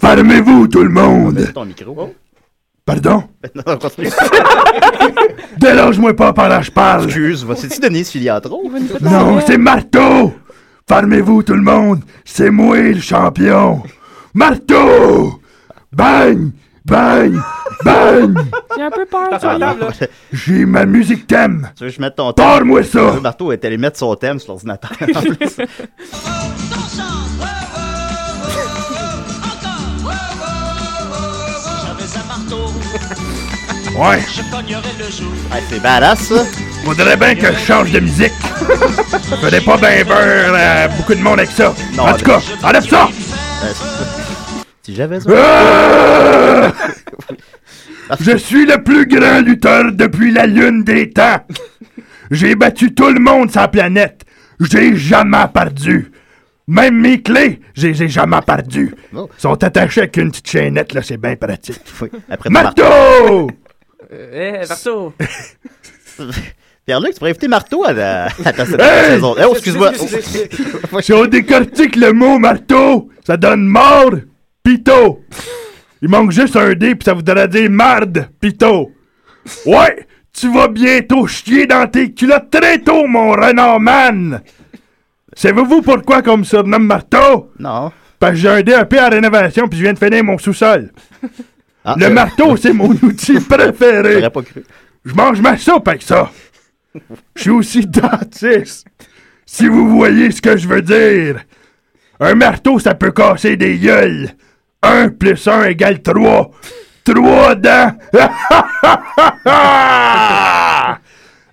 [0.00, 1.34] Fermez-vous tout le monde!
[1.34, 2.14] Baisse ton micro.
[2.84, 3.24] Pardon?
[3.54, 4.08] Non, non, continue.
[5.58, 7.04] Dérange-moi pas par là, je parle!
[7.04, 8.70] Excuse, va- c'est-tu Denise Filiatro?
[9.00, 10.32] Non, c'est Marteau!
[10.88, 12.02] Fermez-vous tout le monde!
[12.24, 13.82] C'est moi le champion!
[14.34, 15.40] Marteau!
[15.92, 16.50] Bang!
[16.84, 17.38] Bang!
[17.84, 18.38] Bang!
[18.76, 19.38] J'ai un peu peur.
[19.40, 19.60] Johnny.
[19.60, 20.06] table, là?
[20.32, 21.70] J'ai ma musique thème!
[21.76, 22.44] Tu veux que je mette ton thème?
[22.44, 23.14] Parle-moi ça!
[23.14, 24.90] Le marteau est allé mettre son thème sur l'ordinateur.
[33.96, 34.20] en plus.
[34.34, 35.24] J'avais un marteau.
[35.24, 35.42] Ouais.
[35.50, 36.44] Ah, c'est badass, ça.
[36.84, 38.32] Faudrait bien que je change de musique.
[39.40, 41.74] Faudrait pas bien beurre euh, beaucoup de monde avec ça.
[41.94, 43.08] Non, en tout cas, enlève ça!
[44.82, 45.30] Si j'avais ça.
[45.36, 46.72] Ah!
[48.20, 51.46] Je suis le plus grand lutteur depuis la lune des temps.
[52.30, 54.24] J'ai battu tout le monde sur la planète.
[54.60, 56.10] J'ai jamais perdu.
[56.68, 58.94] Même mes clés, j'ai j'ai jamais perdu.
[59.14, 59.28] Oh.
[59.36, 61.80] Sont attachées avec une petite chaînette, là, c'est bien pratique.
[62.30, 63.48] Après Marteau!
[64.12, 65.14] Eh, Marteau!
[66.84, 69.14] Pierre-Luc, tu pourrais inviter Marteau à, la- à ta Hey!
[69.14, 69.34] saison.
[69.38, 69.92] Oh, excuse-moi.
[71.00, 74.10] Si on décortique le mot marteau, ça donne mort,
[74.64, 75.22] pito.
[76.02, 78.90] Il manque juste un D, puis ça voudrait dire marde, pito.
[79.64, 84.40] Ouais, tu vas bientôt chier dans tes culottes très tôt, mon renard man.
[85.34, 87.50] Savez-vous pourquoi qu'on me surnomme marteau?
[87.58, 87.92] Non.
[88.18, 90.90] Parce que j'ai un DAP à rénovation, puis je viens de finir mon sous-sol.
[91.84, 94.28] Ah, le euh, marteau, c'est mon outil préféré.
[94.30, 94.64] Pas cru.
[95.04, 96.30] Je mange ma soupe avec ça.
[97.34, 98.86] Je suis aussi dentiste.
[99.44, 101.44] Si vous voyez ce que je veux dire.
[102.20, 104.30] Un marteau, ça peut casser des gueules.
[104.82, 106.50] Un plus un égale trois.
[107.04, 107.96] Trois dents.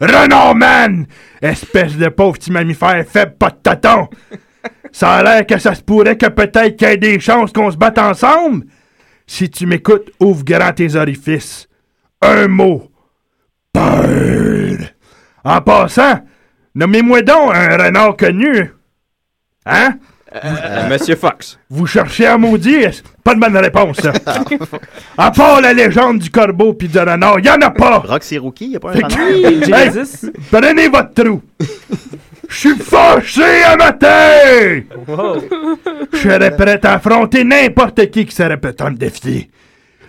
[0.01, 1.07] Renard man!
[1.41, 4.07] Espèce de pauvre petit mammifère faible, pas de tâton.
[4.91, 7.71] Ça a l'air que ça se pourrait que peut-être qu'il y ait des chances qu'on
[7.71, 8.65] se batte ensemble.
[9.31, 11.69] Si tu m'écoutes, ouvre grand tes orifices.
[12.19, 12.89] Un mot.
[13.71, 14.79] Peur.
[15.43, 16.21] En passant,
[16.73, 18.73] nommez-moi donc un renard connu.
[19.67, 19.99] Hein?
[20.89, 21.59] Monsieur Fox.
[21.69, 22.91] Vous cherchez à maudire?
[23.23, 24.13] Pas de bonne réponse, ça.
[25.15, 27.99] à part la légende du corbeau puis du renard, y en a pas.
[27.99, 29.19] Roxy Rookie, y a pas un renard?
[29.19, 29.93] Hey,
[30.49, 31.43] prenez votre trou.
[32.49, 34.81] Je suis fâché à matin!
[36.11, 39.49] Je serais prêt à affronter n'importe qui qui serait à me défier.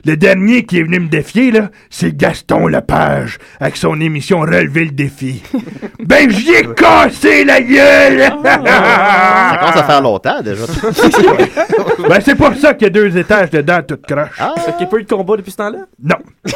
[0.04, 4.86] Le dernier qui est venu me défier, là, c'est Gaston Lepage, avec son émission Relever
[4.86, 5.42] le défi.
[6.00, 8.20] ben, j'y ai cassé la gueule!
[8.20, 10.64] Ça commence à faire longtemps, déjà.
[12.08, 14.36] ben, c'est pour ça qu'il y a deux étages dedans, toute croche.
[14.38, 14.54] Ah.
[14.56, 15.78] Fait qu'il n'y a pas eu de combat depuis ce temps-là?
[16.02, 16.16] Non.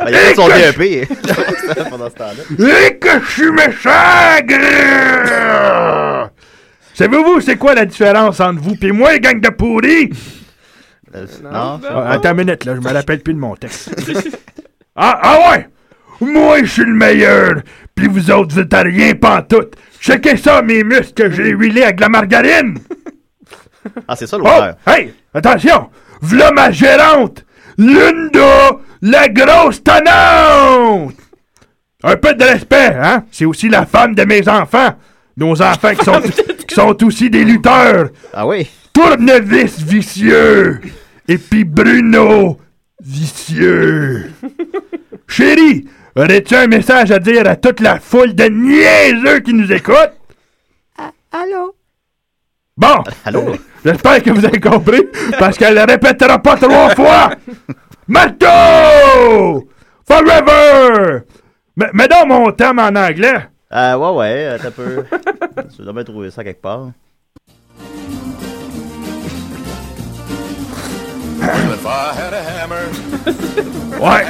[0.00, 1.08] Ben, Il y a son DEP
[1.90, 2.86] pendant ce temps-là.
[2.88, 3.90] Et que je suis méchant!
[6.94, 10.10] Savez-vous c'est quoi la différence entre vous et moi, gang de pourris?
[11.14, 11.80] Euh, non.
[11.88, 13.90] Ah, attends une minute, là, je me rappelle plus de mon texte.
[14.96, 15.68] ah, ah ouais!
[16.20, 17.62] Moi, je suis le meilleur!
[17.94, 19.74] Puis vous autres, vous êtes à rien pantoute!
[20.00, 22.78] Checkez ça, mes muscles que j'ai huilés avec de la margarine!
[24.06, 24.42] Ah, c'est ça Oh!
[24.44, 24.76] l'honneur.
[24.86, 25.14] Hey!
[25.32, 25.88] Attention!
[26.20, 27.46] V'là ma gérante!
[27.78, 28.72] Linda!
[29.00, 31.14] La grosse tannante!
[32.02, 33.24] Un peu de respect, hein?
[33.32, 34.94] C'est aussi la femme de mes enfants!
[35.38, 36.20] Nos enfants qui sont,
[36.68, 38.10] qui sont aussi des lutteurs!
[38.34, 38.68] Ah oui?
[38.92, 40.80] Tournevis vicieux!
[41.28, 42.58] Et puis Bruno
[43.02, 44.30] vicieux!
[45.28, 50.16] Chérie, aurais-tu un message à dire à toute la foule de niaiseux qui nous écoutent?
[51.32, 51.76] Allô?
[52.76, 53.04] Bon!
[53.24, 53.54] Allô?
[53.84, 55.02] J'espère que vous avez compris,
[55.38, 57.30] parce qu'elle ne répétera pas trois fois!
[58.08, 59.68] Marteau!
[60.06, 61.20] Forever!
[61.76, 63.48] Mais, mets donc mon thème en anglais!
[63.72, 65.04] Euh, ouais, ouais, t'as peu.
[65.76, 66.90] Tu dois bien trouver ça quelque part.
[74.00, 74.24] Ouais!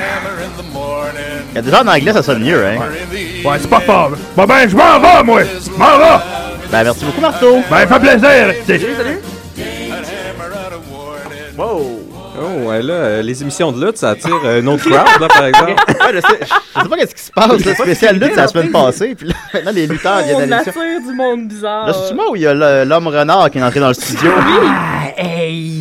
[1.52, 2.76] Il y a déjà en anglais, ça sonne mieux, hein?
[3.44, 4.10] Ouais, c'est pas fort.
[4.36, 5.42] Bon ben, je m'en vais, moi!
[5.44, 6.18] Je m'en vais!
[6.70, 7.60] Ben, merci beaucoup, Marteau!
[7.70, 8.54] Ben, fait plaisir!
[8.64, 8.80] t'sais.
[11.56, 12.00] Wow!
[12.42, 15.28] Oh, ouais, là, euh, les émissions de lutte, ça attire euh, une autre crowd, là,
[15.28, 15.72] par exemple.
[15.72, 15.76] Ouais,
[16.14, 16.46] je sais, je
[16.82, 19.34] sais pas qu'est-ce qui se passe, le spécial lutte, c'est la semaine passée, puis là,
[19.52, 20.72] maintenant, les lutteurs viennent On à l'émission.
[20.72, 21.86] attire du monde bizarre.
[21.88, 24.30] Là, c'est moi où il y a l'homme renard qui est entré dans le studio?
[24.38, 25.79] Ah, hey!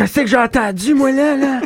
[0.00, 1.60] Qu'est-ce que j'ai entendu, moi, là, là?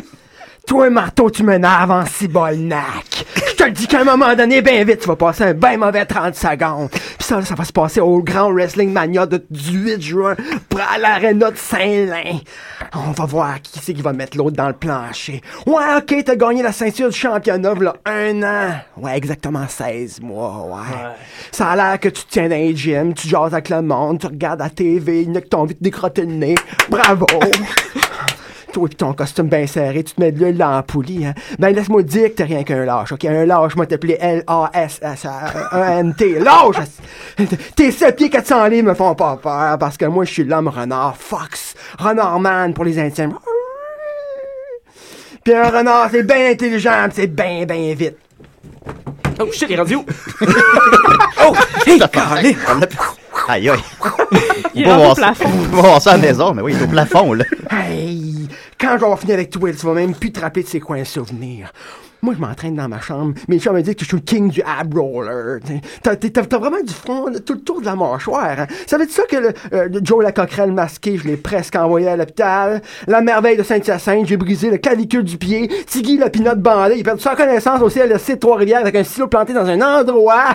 [0.67, 3.25] Toi, marteau, tu m'énerves en cibolnac.
[3.49, 5.77] Je te le dis qu'à un moment donné, ben vite, tu vas passer un ben
[5.77, 6.89] mauvais 30 secondes.
[6.89, 10.35] Puis ça, là, ça va se passer au Grand Wrestling Mania de- du 8 juin
[10.91, 12.39] à l'aréna de Saint-Lin.
[12.95, 15.41] On va voir qui c'est qui va mettre l'autre dans le plancher.
[15.67, 18.71] Ouais, ok, t'as gagné la ceinture du championnat, là, un an.
[18.97, 20.97] Ouais, exactement 16 mois, ouais.
[21.51, 24.19] Ça a l'air que tu te tiens dans les gyms, tu jases avec le monde,
[24.19, 26.55] tu regardes la TV, il y en a qui t'ont envie de décrotter le nez.
[26.89, 27.27] Bravo!
[28.75, 31.33] Toi pis ton costume bien serré, tu te mets de l'huile dans la poulie, hein?
[31.59, 33.23] Ben laisse-moi dire que t'es rien qu'un lâche, ok?
[33.23, 35.19] Un lâche, moi t'appelais L-A-S-S-A-N-T.
[36.39, 36.75] Lâche!
[37.77, 40.67] Tes 7 pieds 400 livres me font pas peur, parce que moi je suis l'homme
[40.67, 41.75] renard Fox.
[41.97, 43.35] Renard man pour les intimes.
[45.45, 48.17] Pis un renard, c'est bien intelligent, pis c'est bien, bien vite.
[49.39, 50.03] Oh shit, rendu où?
[51.47, 51.53] Oh!
[51.85, 52.57] Hey, calé!
[53.47, 53.79] Aïe, aïe.
[54.73, 55.49] Il est pas rendu au plafond.
[56.05, 57.45] à la maison, mais oui, il est au plafond, là.
[57.71, 58.49] Hey!
[58.79, 61.71] Quand je vais finir avec toi, tu vas même plus te de ces coins souvenirs.
[62.25, 63.35] Moi, je m'entraîne dans ma chambre.
[63.47, 65.59] Mes chums me disent que je suis le king du ab roller.
[66.01, 68.61] T'as, vraiment du front tout le tour de la mâchoire.
[68.61, 68.65] Hein?
[68.87, 72.07] Ça veut dire ça que le, euh, Joe la coquerelle masqué, je l'ai presque envoyé
[72.07, 72.81] à l'hôpital?
[73.05, 75.67] La merveille de Saint-Hyacinthe, j'ai brisé le clavicule du pied.
[75.85, 79.03] Tiggy la pinotte bandée, il a perdu sa connaissance au CLSC de Trois-Rivières avec un
[79.03, 80.45] stylo planté dans un endroit.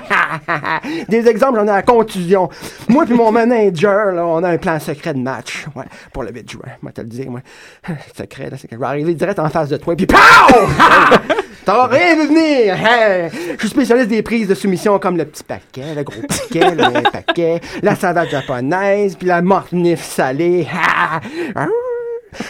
[1.09, 2.49] Des exemples, j'en ai à contusion.
[2.89, 5.66] Moi puis mon manager, là, on a un plan secret de match.
[5.77, 6.62] Ouais, pour le 8 juin.
[6.83, 7.43] Moi, te le dire, moi.
[8.18, 10.16] Secret, là, c'est que je vais arriver direct en face de toi, puis POW!
[11.71, 12.75] T'as rien vu venir!
[12.75, 13.31] Hey!
[13.53, 17.11] Je suis spécialiste des prises de soumission comme le petit paquet, le gros paquet, le
[17.12, 20.66] paquet, la salade japonaise, puis la mornif salée.
[20.75, 21.21] Ah!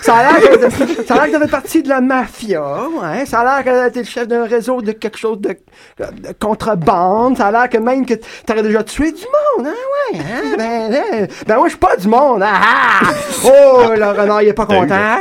[0.01, 0.71] Ça a l'air que,
[1.05, 3.27] ça a l'air que t'avais partie de la mafia, ouais.
[3.27, 5.55] Ça a l'air que t'es le chef d'un réseau de quelque chose de,
[5.99, 7.37] de contrebande.
[7.37, 8.15] Ça a l'air que même que
[8.47, 9.25] t'aurais déjà tué du
[9.59, 10.19] monde, hein, ouais.
[10.19, 10.57] Hein?
[10.57, 13.11] Ben, ben, ben moi, je suis pas du monde, ah, ah!
[13.45, 15.19] Oh, le renard, il est pas content.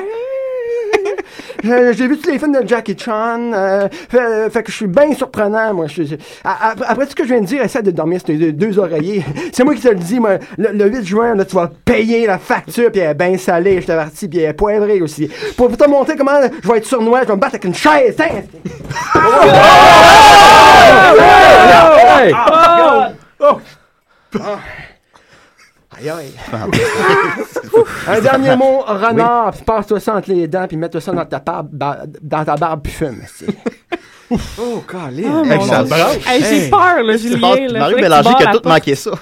[1.65, 3.51] Euh, J'ai vu tous les films de Jackie Chan.
[3.53, 5.87] euh, fait, fait que je suis bien surprenant, moi.
[5.87, 8.37] Je, je- après tout ce que je viens de dire, essaie de dormir sur tes
[8.37, 9.23] deux, deux oreillers.
[9.51, 10.37] C'est moi qui te le dis, moi.
[10.57, 13.81] Le, le 8 juin, là, tu vas payer la facture, puis elle est bien salée,
[13.81, 15.29] je t'avertis, puis elle est poivrée aussi.
[15.57, 18.15] Pour, te montrer comment je vais être sournois, je vais me battre avec une chaise.
[23.41, 23.59] Oh!
[25.99, 26.31] Aïe aïe.
[28.07, 31.39] Un dernier mot, renard, puis passe-toi ça entre les dents, puis mets-toi ça dans ta,
[31.39, 33.21] barbe, ba- dans ta barbe, puis fume.
[33.23, 33.45] esti.
[34.59, 35.25] Oh, calé.
[35.27, 35.83] Oh, Excellent.
[35.85, 35.95] Dieu.
[36.27, 37.55] Hey, j'ai peur, là, Julien.
[37.55, 38.65] tu Bélanger qui a la tout porte.
[38.65, 39.09] manqué ça.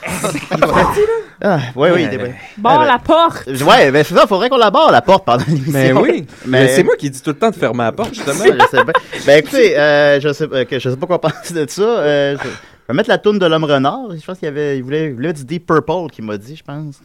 [1.39, 2.07] Ah, oui, oui.
[2.09, 2.33] t'es bien.
[2.57, 3.45] Barre Ah, ben, la porte.
[3.47, 5.71] Ouais, ben c'est ça, faudrait qu'on la barre la porte pendant l'émission.
[5.71, 6.25] Mais oui.
[6.47, 8.43] Mais c'est moi qui dis tout le temps de fermer la porte, justement.
[8.43, 8.93] je sais bien.
[9.25, 11.81] Ben écoutez, euh, je sais, euh, que je sais pas quoi penser de ça.
[11.83, 12.47] Euh, je,
[12.87, 14.15] je vais mettre la toune de l'homme renard.
[14.15, 16.63] Je pense qu'il avait, il voulait, il voulait du Deep Purple qu'il m'a dit, je
[16.63, 17.01] pense.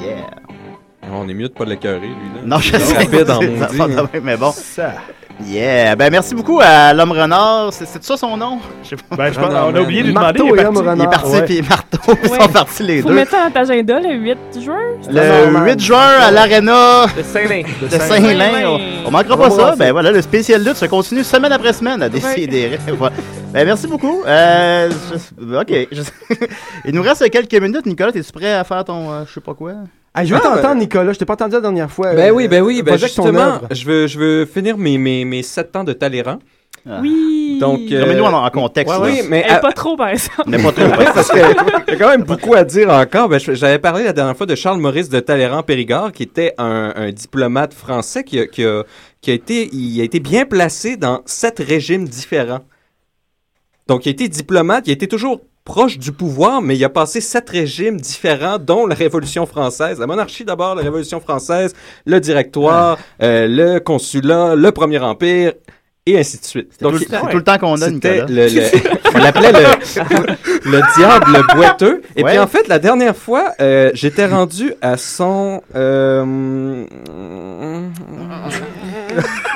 [0.00, 0.30] Yeah.
[1.10, 2.14] On est mieux de pas l'écœurer, lui.
[2.36, 2.42] Là.
[2.44, 2.96] Non, je sais.
[2.96, 3.94] rapide en maudit.
[3.94, 4.52] ça mais bon.
[5.46, 5.96] Yeah.
[5.96, 7.72] Ben merci beaucoup à l'homme renard.
[7.72, 8.58] C'est ça son nom?
[8.84, 9.16] Je sais pas.
[9.16, 10.52] Ben, je pense- on a oublié de lui Marteau demander.
[10.54, 10.90] il est parti.
[10.96, 11.42] Il est parti, Ouais.
[11.44, 12.40] puis Marteau, ils Ouais.
[12.40, 13.14] sont partis les Faut deux.
[13.14, 14.76] mettre ça dans ta agenda le 8 juin.
[15.10, 17.62] Le 8 juin à l'Arena De Saint-Lin.
[17.82, 18.50] de Saint-Lin.
[18.66, 19.76] On, on manquera pas On va ça.
[19.76, 22.78] Ben voilà, le spécial lutte se continue semaine après semaine à décider.
[22.98, 23.14] Voilà.
[23.52, 24.22] Ben merci beaucoup.
[24.26, 25.88] Euh, je- ok.
[25.90, 26.02] je-
[26.84, 27.84] Il nous reste quelques minutes.
[27.86, 29.72] Nicolas, es-tu prêt à faire ton euh, je sais pas quoi?
[30.14, 31.12] Hey, je veux Ah, t'entendre, ben- Nicolas.
[31.12, 32.14] Je t'ai pas entendu la dernière fois.
[32.14, 33.66] Ben Euh, oui, ben oui, ben ton justement, œuvre.
[33.72, 36.38] je veux, je veux finir mes, mes, mes 7 ans de Talleyrand.
[36.86, 37.58] Oui.
[37.60, 38.96] Donc, euh, Remets-nous en, en contexte.
[38.96, 39.14] Ouais, là.
[39.14, 40.48] oui, mais à- pas trop, par exemple.
[40.48, 40.88] N'est pas trop.
[41.14, 41.36] Parce que
[41.88, 43.28] il y a quand même beaucoup à dire encore.
[43.28, 46.92] Ben, je- J'avais parlé la dernière fois de Charles Maurice de Talleyrand-Périgord, qui était un,
[46.96, 48.84] un diplomate français qui a, qui, a,
[49.20, 52.60] qui a été, il a été bien placé dans sept régimes différents.
[53.86, 56.88] Donc, il a été diplomate, il a été toujours proche du pouvoir, mais il a
[56.88, 61.74] passé sept régimes différents, dont la Révolution française, la monarchie d'abord, la Révolution française,
[62.06, 65.52] le directoire, euh, le consulat, le Premier Empire,
[66.06, 66.68] et ainsi de suite.
[66.72, 66.98] C'est tout, le-
[67.30, 68.24] tout le temps qu'on a, Nicolas.
[68.26, 68.62] le, le-
[69.14, 72.02] on l'appelait le, le diable boiteux.
[72.16, 72.30] Et Ouais.
[72.30, 75.62] puis en fait, la dernière fois, euh, j'étais rendu à son...
[75.76, 76.84] euh,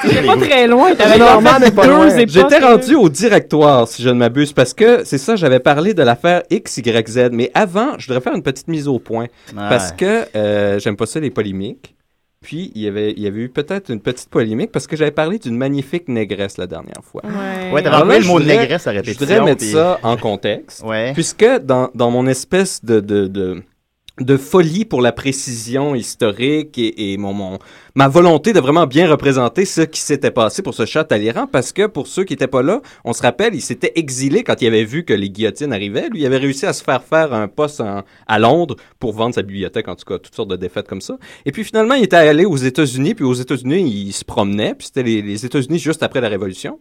[0.02, 0.94] T'étais pas très loin.
[0.94, 2.08] T'avais Normand, pas.
[2.26, 6.02] J'étais rendu au directoire, si je ne m'abuse, parce que c'est ça, j'avais parlé de
[6.02, 7.28] l'affaire X, Y, Z.
[7.32, 9.26] Mais avant, je voudrais faire une petite mise au point.
[9.54, 11.94] Parce que euh, j'aime pas ça, les polémiques.
[12.42, 15.10] Puis, il y avait, il y avait eu peut-être une petite polémique parce que j'avais
[15.12, 17.22] parlé d'une magnifique négresse la dernière fois.
[17.24, 17.72] Ouais.
[17.72, 19.24] Ouais, t'avais le je mot voudrais- négresse à Je répétition.
[19.26, 20.82] voudrais mettre puis- ça en contexte.
[20.84, 21.14] Ouais.
[21.14, 23.62] Puisque dans, dans mon espèce de, de, de,
[24.20, 27.58] de folie pour la précision historique et, mon,
[27.96, 31.72] ma volonté de vraiment bien représenter ce qui s'était passé pour ce chat Talleyrand, parce
[31.72, 34.68] que pour ceux qui n'étaient pas là, on se rappelle, il s'était exilé quand il
[34.68, 36.08] avait vu que les guillotines arrivaient.
[36.10, 37.82] Lui, il avait réussi à se faire faire un poste
[38.26, 41.18] à Londres pour vendre sa bibliothèque, en tout cas, toutes sortes de défaites comme ça.
[41.44, 44.86] Et puis finalement, il était allé aux États-Unis, puis aux États-Unis, il se promenait, puis
[44.86, 46.78] c'était les, les États-Unis juste après la Révolution.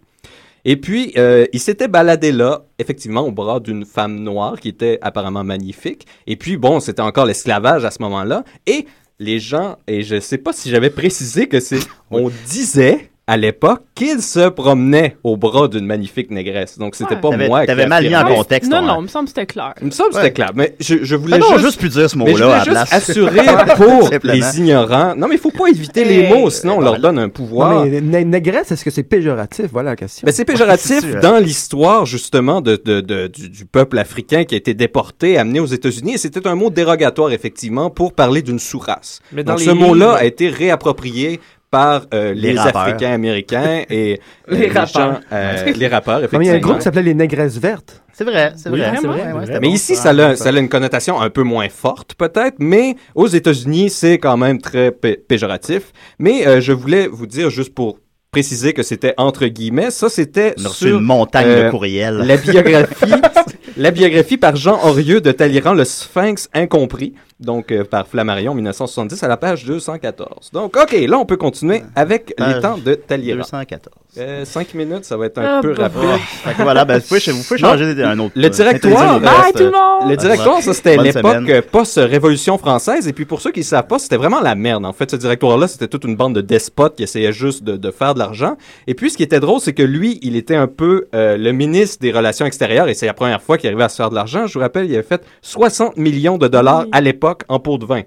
[0.66, 4.98] Et puis, euh, il s'était baladé là, effectivement, au bras d'une femme noire qui était
[5.02, 6.08] apparemment magnifique.
[6.26, 8.44] Et puis, bon, c'était encore l'esclavage à ce moment-là.
[8.66, 8.86] Et
[9.20, 11.80] les gens, et je sais pas si j'avais précisé que c'est,
[12.12, 16.78] on disait à l'époque qu'il se promenait au bras d'une magnifique négresse.
[16.78, 17.22] Donc, c'était Ouais.
[17.22, 18.70] pas T'avais- moi qui t'avais mal mis en contexte.
[18.70, 19.74] Non, non, il me semble que c'était clair.
[19.80, 20.34] Il me semble que c'était Ouais.
[20.34, 21.66] clair, mais je, je voulais Ah non, juste...
[21.66, 22.92] juste plus dire ce mot-là à place.
[22.92, 23.40] assurer
[23.78, 25.16] pour les ignorants.
[25.16, 27.72] Non, mais il faut pas éviter les mots, sinon on leur donne un pouvoir.
[27.72, 29.68] Non, mais né- négresse, est-ce que c'est péjoratif?
[29.72, 30.26] Voilà la question.
[30.26, 31.22] Ben, c'est péjoratif sûr.
[31.22, 35.62] dans l'histoire, justement, de, de, de- du, du peuple africain qui a été déporté, amené
[35.62, 36.16] aux États-Unis.
[36.16, 39.22] Et c'était un mot dérogatoire, effectivement, pour parler d'une sous-race.
[39.32, 41.40] Mais dans Donc, ce mot-là a été réapproprié
[41.74, 42.82] par euh, Les les, rappeurs.
[42.84, 44.20] Africains-américains et
[44.52, 44.88] euh, Les rappeurs.
[45.14, 46.60] gens, euh, les rappeurs, Comme il y a un effectivement.
[46.62, 48.04] groupe qui s'appait les Négresses Vertes.
[48.14, 48.92] C'est vrai, c'est Oui, vrai.
[49.34, 49.70] ouais, Mais bon.
[49.74, 53.90] ici, ça a, ça a une connotation un peu moins forte, peut-être, mais aux États-Unis,
[53.90, 55.92] c'est quand même très pé- péjoratif.
[56.20, 57.98] Mais euh, je voulais vous dire, juste pour
[58.32, 62.18] préciser que c'était entre guillemets, ça c'était sur une montagne euh, de courriels.
[62.18, 63.14] la biographie,
[63.78, 67.14] la biographie par Jean Horieux de Talleyrand, le Sphinx incompris,
[67.44, 70.50] donc euh, par Flammarion, 1970, à la page 214.
[70.52, 73.40] Donc, ok, là, on peut continuer avec les Page temps de Talleyrand.
[73.40, 73.94] 214.
[74.20, 76.20] Euh, cinq minutes, ça va être un Ah, peu bah, rapide.
[76.44, 78.34] Fait que voilà, ben, vous pouvez, vous pouvez changer un autre.
[78.36, 80.10] Le directoire, Synthétiser Bye tout le monde!
[80.12, 83.08] Le directoire, ça c'était l'époque euh, post-révolution française.
[83.08, 84.86] Et puis pour ceux qui ne savent pas, c'était vraiment la merde.
[84.86, 87.92] En fait, ce directoire-là, c'était toute une bande de despotes qui essayaient juste de, de
[87.92, 88.56] faire de l'argent.
[88.86, 91.52] Et puis ce qui était drôle, c'est que lui, il était un peu euh, le
[91.52, 92.88] ministre des Relations extérieures.
[92.90, 94.46] Et c'est la première fois qu'il arrivait à se faire de l'argent.
[94.46, 96.90] Je vous rappelle, il avait fait 60 millions de dollars Oui.
[96.92, 98.04] à l'époque en pot de vin.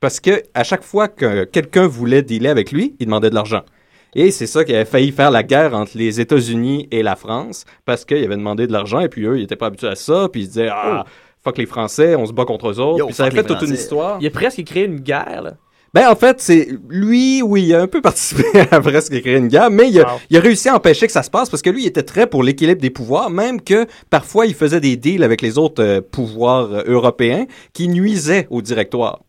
[0.00, 3.62] Parce que à chaque fois que quelqu'un voulait dealer avec lui, il demandait de l'argent.
[4.14, 7.64] Et c'est ça qui avait failli faire la guerre entre les États-Unis et la France,
[7.84, 10.28] parce qu'il avait demandé de l'argent, et puis eux, ils n'étaient pas habitués à ça,
[10.30, 11.04] puis ils se disaient Ah,
[11.42, 12.98] fuck les Français, on se bat contre eux autres.
[12.98, 14.18] Yo, puis ça avait fait toute une histoire.
[14.20, 15.54] Il a presque créé une guerre, là.
[15.94, 18.42] Ben, en fait, c'est lui, oui, il a un peu participé
[18.72, 20.18] à presque créer une guerre, mais il a, Wow.
[20.28, 22.26] il a réussi à empêcher que ça se passe parce que lui, il était très
[22.26, 26.00] pour l'équilibre des pouvoirs, même que parfois, il faisait des deals avec les autres euh,
[26.00, 29.20] pouvoirs euh, européens qui nuisaient au directoire.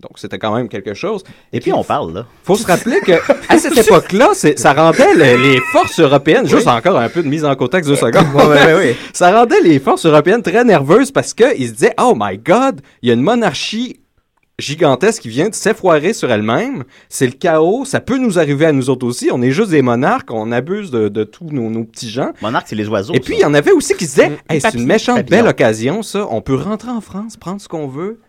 [0.00, 1.22] Donc, c'était quand même quelque chose.
[1.52, 2.26] Et puis, on parle, là.
[2.44, 3.12] Faut se rappeler que
[3.48, 7.44] à cette époque-là, ça rendait le- les forces européennes, juste encore un peu de mise
[7.44, 8.26] en contexte deux secondes.
[9.12, 12.82] ça rendait les forces européennes très nerveuses parce que ils se disaient, oh my God,
[13.02, 14.00] il y a une monarchie
[14.58, 16.84] gigantesque qui vient de s'effoirer sur elle-même.
[17.08, 17.84] C'est le chaos.
[17.84, 19.30] Ça peut nous arriver à nous autres aussi.
[19.32, 20.30] On est juste des monarques.
[20.32, 22.32] On abuse de, de tous nos, nos petits gens.
[22.40, 23.14] Monarque, c'est les oiseaux.
[23.14, 25.38] Et puis, il y en avait aussi qui se disaient, Hey, c'est une méchante Papillon.
[25.42, 26.26] belle occasion, ça.
[26.30, 28.20] On peut rentrer en France, prendre ce qu'on veut.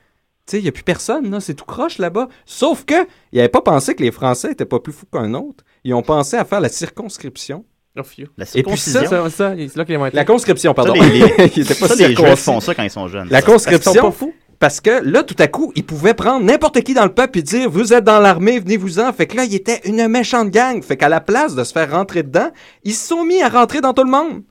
[0.47, 1.39] Tu sais, il n'y a plus personne, là.
[1.39, 2.27] C'est tout croche là-bas.
[2.45, 2.93] Sauf que,
[3.31, 5.63] ils n'avaient pas pensé que les Français étaient pas plus fous qu'un autre.
[5.83, 7.65] Ils ont pensé à faire la circonscription.
[7.97, 8.01] Oh.
[8.37, 9.05] La Et puis ça.
[9.05, 10.09] Ça, ça, c'est là.
[10.11, 10.93] La conscription, Ça, pardon.
[10.93, 11.27] les, les-
[11.79, 13.29] pas ça, les font ça quand ils sont jeunes.
[13.31, 13.45] La ça.
[13.45, 13.91] conscription.
[13.93, 14.33] Ils sont pas fous.
[14.65, 17.43] Parce que là, tout à coup, ils pouvaient prendre n'importe qui dans le peuple et
[17.43, 19.13] dire Vous êtes dans l'armée, venez-vous-en.
[19.13, 20.81] Fait que là, ils étaient une méchante gang.
[20.81, 22.49] Fait qu'à la place de se faire rentrer dedans,
[22.83, 24.41] ils se sont mis à rentrer dans tout le monde.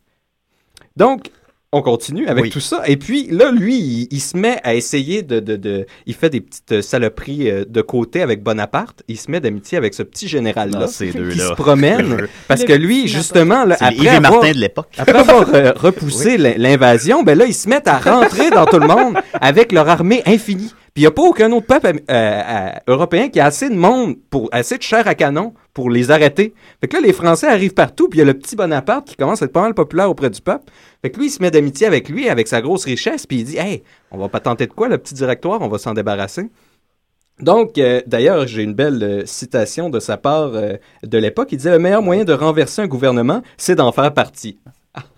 [0.94, 1.32] Donc,
[1.74, 2.50] on continue avec Oui.
[2.50, 2.82] tout ça.
[2.86, 6.30] Et puis là, lui, il, il se met à essayer de, de, de- Il fait
[6.30, 9.02] des petites euh, saloperies euh, de côté avec Bonaparte.
[9.08, 12.28] Il se met d'amitié avec ce petit général-là Ah, ces qui se promène.
[12.48, 14.88] parce que lui, justement, là, après avoir, Martin de l'époque.
[14.98, 18.78] après avoir euh, repoussé l'in- l'invasion, ben là, ils se mettent à rentrer dans tout
[18.78, 20.72] le monde avec leur armée infinie.
[20.94, 23.74] Puis il n'y a pas aucun autre peuple euh, euh, européen qui a assez de
[23.74, 26.54] monde, pour assez de chair à canon pour les arrêter.
[26.80, 29.16] Fait que là, les Français arrivent partout, puis il y a le petit Bonaparte qui
[29.16, 30.72] commence à être pas mal populaire auprès du peuple.
[31.02, 33.44] Fait que lui, il se met d'amitié avec lui, avec sa grosse richesse, puis il
[33.44, 33.82] dit «Hey,
[34.12, 36.48] on va pas tenter de quoi, le petit directoire, on va s'en débarrasser.»
[37.40, 41.48] Donc, euh, d'ailleurs, j'ai une belle citation de sa part de l'époque.
[41.50, 44.60] Il disait «Le meilleur moyen de renverser un gouvernement, c'est d'en faire partie.»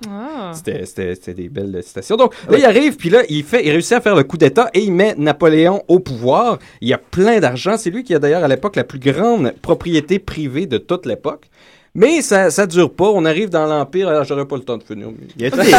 [0.08, 0.52] Ah.
[0.54, 2.16] C'était, c'était, c'était des belles citations.
[2.16, 4.70] Donc, là, il arrive, puis là, il, fait, il réussit à faire le coup d'État
[4.72, 6.58] et il met Napoléon au pouvoir.
[6.80, 7.76] Il a plein d'argent.
[7.76, 11.46] C'est lui qui a d'ailleurs à l'époque la plus grande propriété privée de toute l'époque.
[11.94, 13.06] Mais ça, ça dure pas.
[13.08, 14.08] On arrive dans l'Empire.
[14.08, 15.08] Alors, j'aurais pas le temps de finir.
[15.08, 15.76] mais- Il y avait-tu des-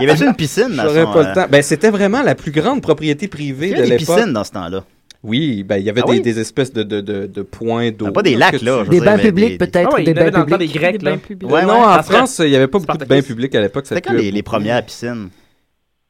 [0.00, 1.46] il y avait-tu une piscine dans J'aurais pas euh, le temps.
[1.50, 4.16] Ben, c'était vraiment la plus grande propriété privée Il y de avait des l'époque.
[4.16, 4.84] piscines dans ce temps-là.
[5.22, 6.20] Oui, ben, il y avait Ah des, oui?
[6.22, 8.06] des espèces de, de, de, de points d'eau.
[8.08, 8.84] Ah, pas des lacs, là.
[8.84, 10.72] Des bains publics, peut-être, Ah des il y en avait bains temps des publics.
[10.80, 11.16] Grecs, là.
[11.18, 11.50] publics.
[11.50, 13.86] Ouais, non, ouais, en France, il n'y avait pas beaucoup de bains publics à l'époque.
[13.86, 15.28] C'était quand les, premières piscines?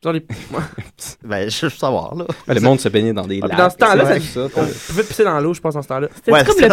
[0.03, 0.25] Genre les-
[1.25, 2.25] Ben, je veux savoir, là.
[2.47, 3.59] Ben, le monde se baignait dans des Ah, lacs.
[3.59, 5.89] dans ce temps-là, c'est ça- ça, On pouvait pisser dans l'eau, je pense, dans ce
[5.89, 6.09] temps-là.
[6.15, 6.69] C'était Ouais, comme le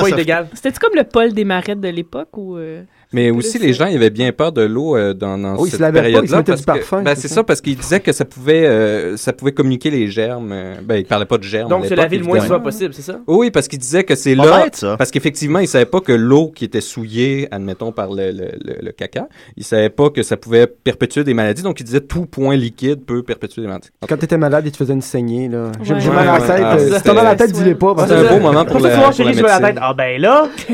[0.80, 2.84] comme le Paul des marettes de l'époque ou euh,
[3.14, 5.72] Mais aussi, les gens, ils avaient bien peur de l'eau euh, dans, dans Oui, ils
[5.72, 7.02] cette se lavaient pas, ils se période-là.
[7.04, 7.44] Ben, c'est ça?
[7.44, 10.52] parce qu'ils disaient que ça pouvait, euh, ça pouvait communiquer les germes.
[10.52, 11.70] euh, Ben, ils parlaient pas de germes.
[11.70, 13.20] Donc, à c'est l'époque, la vie le moins souvent possible, c'est ça?
[13.28, 14.66] Oui, parce qu'ils disaient que c'est là.
[14.74, 14.98] ça.
[14.98, 18.76] Parce qu'effectivement, ils savaient pas que l'eau qui était souillée, admettons, par le, le, le,
[18.82, 21.62] le caca, ils savaient pas que ça pouvait perpétuer des maladies.
[21.64, 23.90] Donc, ils disaient tout point liquide peut perpétuer des maladies.
[24.08, 25.72] Quand t'étais malade, il te faisait une saignée, là.
[25.82, 26.08] J'ai Ouais.
[26.10, 26.64] mal à Ouais, la tête.
[26.66, 27.96] Ah, euh, Si t'as mal à la tête, dis-le pas.
[28.08, 29.78] C'est un beau moment pour la, la tête.
[29.82, 30.48] Ah, ben là,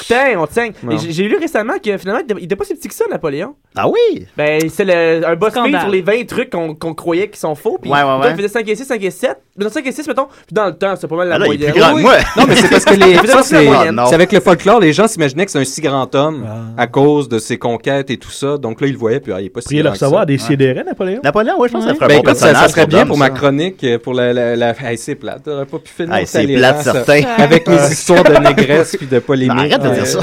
[0.00, 0.72] putain, on te saigne.
[1.02, 3.54] J'ai j'ai lu récemment que finalement, il était- pas si petit que ça, Napoléon.
[3.76, 4.26] Ah oui?
[4.36, 5.80] Ben, c'est le- un boss Scandale.
[5.80, 7.78] sur les 20 trucs qu'on qu'on croyait qui sont faux.
[7.82, 8.30] Puis Ouais, ouais, ouais.
[8.30, 9.36] il faisait 5 et 6, 5 et 7.
[9.56, 11.38] Mais dans 5 et 6, mettons, puis dans le temps, c'est pas mal la Ah
[11.38, 11.72] là, il est moyenne.
[11.72, 12.14] plus grand que Oui, moi.
[12.36, 14.00] Non, mais c'est parce que les, ça, c'est, moyenne.
[14.06, 16.46] c'est avec le folklore, les gens s'imaginaient que c'est un si grand homme
[16.76, 18.56] à cause de ses conquêtes et tout ça.
[18.58, 19.98] Donc là, ils le voyaient, puis ah, il est pas si Priez le grand que
[19.98, 20.06] ça.
[20.06, 21.20] recevoir des sidérés, Napoléon?
[21.24, 23.30] Napoléon, oui, je pense ça ferait un Ben bon écoute, ça, serait bien pour ma
[23.30, 24.32] chronique, euh, pour la...
[24.56, 27.20] la, c'est plate, t'aurais pas pu finir c'est plate, certain.
[27.38, 29.72] Avec mes histoires de négresse puis de polémique.
[29.72, 29.94] Arrête de Ouais.
[29.94, 30.20] dire ça.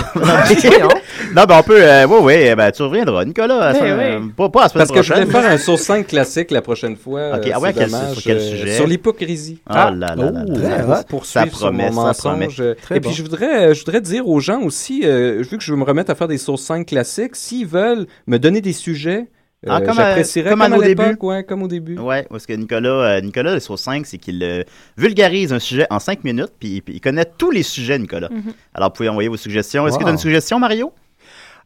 [1.35, 1.81] Non, ben on peut.
[1.81, 3.73] Euh, oui, oui, ben tu reviendras, Nicolas.
[3.73, 4.29] Ben la- oui.
[4.35, 5.25] pas, pas à la Parce que je prochaine.
[5.27, 7.31] voulais faire un source 5 classique la prochaine fois.
[7.37, 8.75] Ok, euh, ah ouais, c'est quel- dommage, sur quel euh, sujet?
[8.75, 9.59] Sur l'hypocrisie.
[9.67, 11.03] Ah là là là là.
[11.03, 12.47] Très Ça sur promet, ça promet.
[12.91, 13.09] Et bon.
[13.09, 15.77] puis je voudrais, euh, je voudrais dire aux gens aussi, euh, vu que je veux
[15.77, 19.27] me remettre à faire des sources 5 classiques, s'ils veulent me donner des sujets,
[19.67, 21.17] Ah, euh, comme, à- j'apprécierais comme, comme, à nos l'époque, débuts.
[21.27, 21.97] ouais, comme au début.
[21.99, 24.63] Ouais, parce que Nicolas, euh, Nicolas, sur 5, c'est qu'il euh,
[24.97, 28.29] vulgarise un sujet en 5 minutes, puis puis il connaît tous les sujets, Nicolas.
[28.31, 28.53] Mhm.
[28.73, 29.85] Alors, vous pouvez envoyer vos suggestions.
[29.87, 30.13] Est-ce que tu as Wow.
[30.13, 30.93] une suggestion, Mario?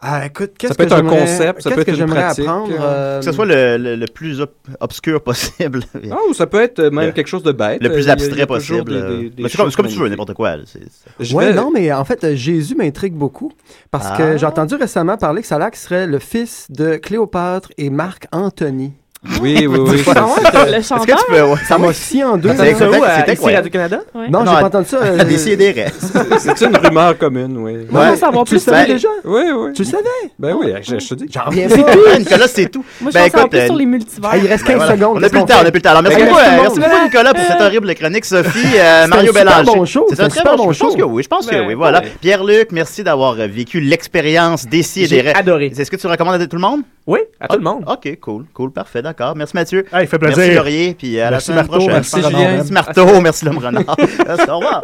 [0.01, 2.43] Ah, écoute, qu'est-ce peut que être un concept, ça peut être que une j'aimerais pratique,
[2.45, 5.79] apprendre, euh, euh, Que ce soit le, le- le plus ob- obscur possible.
[6.11, 7.81] Ah, ou ça peut être même Le- quelque chose de bête.
[7.81, 8.91] Le plus il y a- il y abstrait a possible.
[8.91, 10.55] des- des- des mais c'est comme, comme tu veux, n'importe quoi.
[11.33, 13.51] Ouais, vais- non, mais en fait, Jésus m'intrigue beaucoup.
[13.89, 14.17] Parce Ah.
[14.17, 18.27] que j'ai entendu récemment parler que ça qu'il serait le fils de Cléopâtre et Marc
[18.31, 18.93] Anthony.
[19.41, 20.03] Oui, oui, oui.
[20.15, 22.49] Ah ouais, c'est- Est-ce que tu peux- ouais, Ça m'a scié en deux.
[22.55, 23.51] C'est où, c'était quoi?
[23.51, 23.99] Radio-Canada?
[24.13, 24.29] Ouais.
[24.29, 24.97] Non, j'ai pas entendu ça.
[25.03, 25.75] euh, À décider.
[26.39, 27.87] C'est une rumeur commune, oui.
[27.91, 28.15] Ouais.
[28.15, 29.07] savoir Tu plus, le tu savais déjà?
[29.23, 29.73] Oui, oui.
[29.73, 30.03] Tu le savais?
[30.39, 31.25] Ben oui, je, je te dis.
[31.31, 32.19] J'en reviens C'est pas.
[32.19, 32.83] Nicolas, c'est tout.
[33.01, 34.29] Moi, je Ben, pense écoute, plus euh, sur les multivers.
[34.33, 35.17] Ah, il reste 15 Ben, secondes.
[35.17, 35.89] On plus le temps, on plus le temps.
[35.89, 38.25] Alors, merci beaucoup, euh, merci Nicolas, pour cette horrible chronique.
[38.25, 39.63] Sophie, euh, Mario Bélanger.
[39.65, 40.73] bon show, C'est c'est un très super bon show.
[40.73, 41.23] Je pense que oui.
[41.23, 41.73] Je pense que Ben, oui.
[41.73, 42.01] Voilà.
[42.21, 45.67] Pierre-Luc, merci d'avoir euh, vécu l'expérience des J'ai adoré.
[45.77, 46.81] Est-ce que tu recommandes à tout le monde?
[47.07, 47.83] Oui, à tout le monde.
[47.87, 48.45] OK, cool.
[48.53, 49.14] Cool, parfait, d'accord.
[49.35, 49.85] Merci Mathieu.
[49.93, 50.55] Hey, fait Merci plaisir.
[50.55, 51.71] Laurier, puis à la Merci, semaine Marteau.
[51.73, 51.93] prochaine.
[51.93, 52.51] Merci, Julien.
[52.55, 53.83] Merci Marteau, merci l'homme renard.
[54.49, 54.81] Au revoir.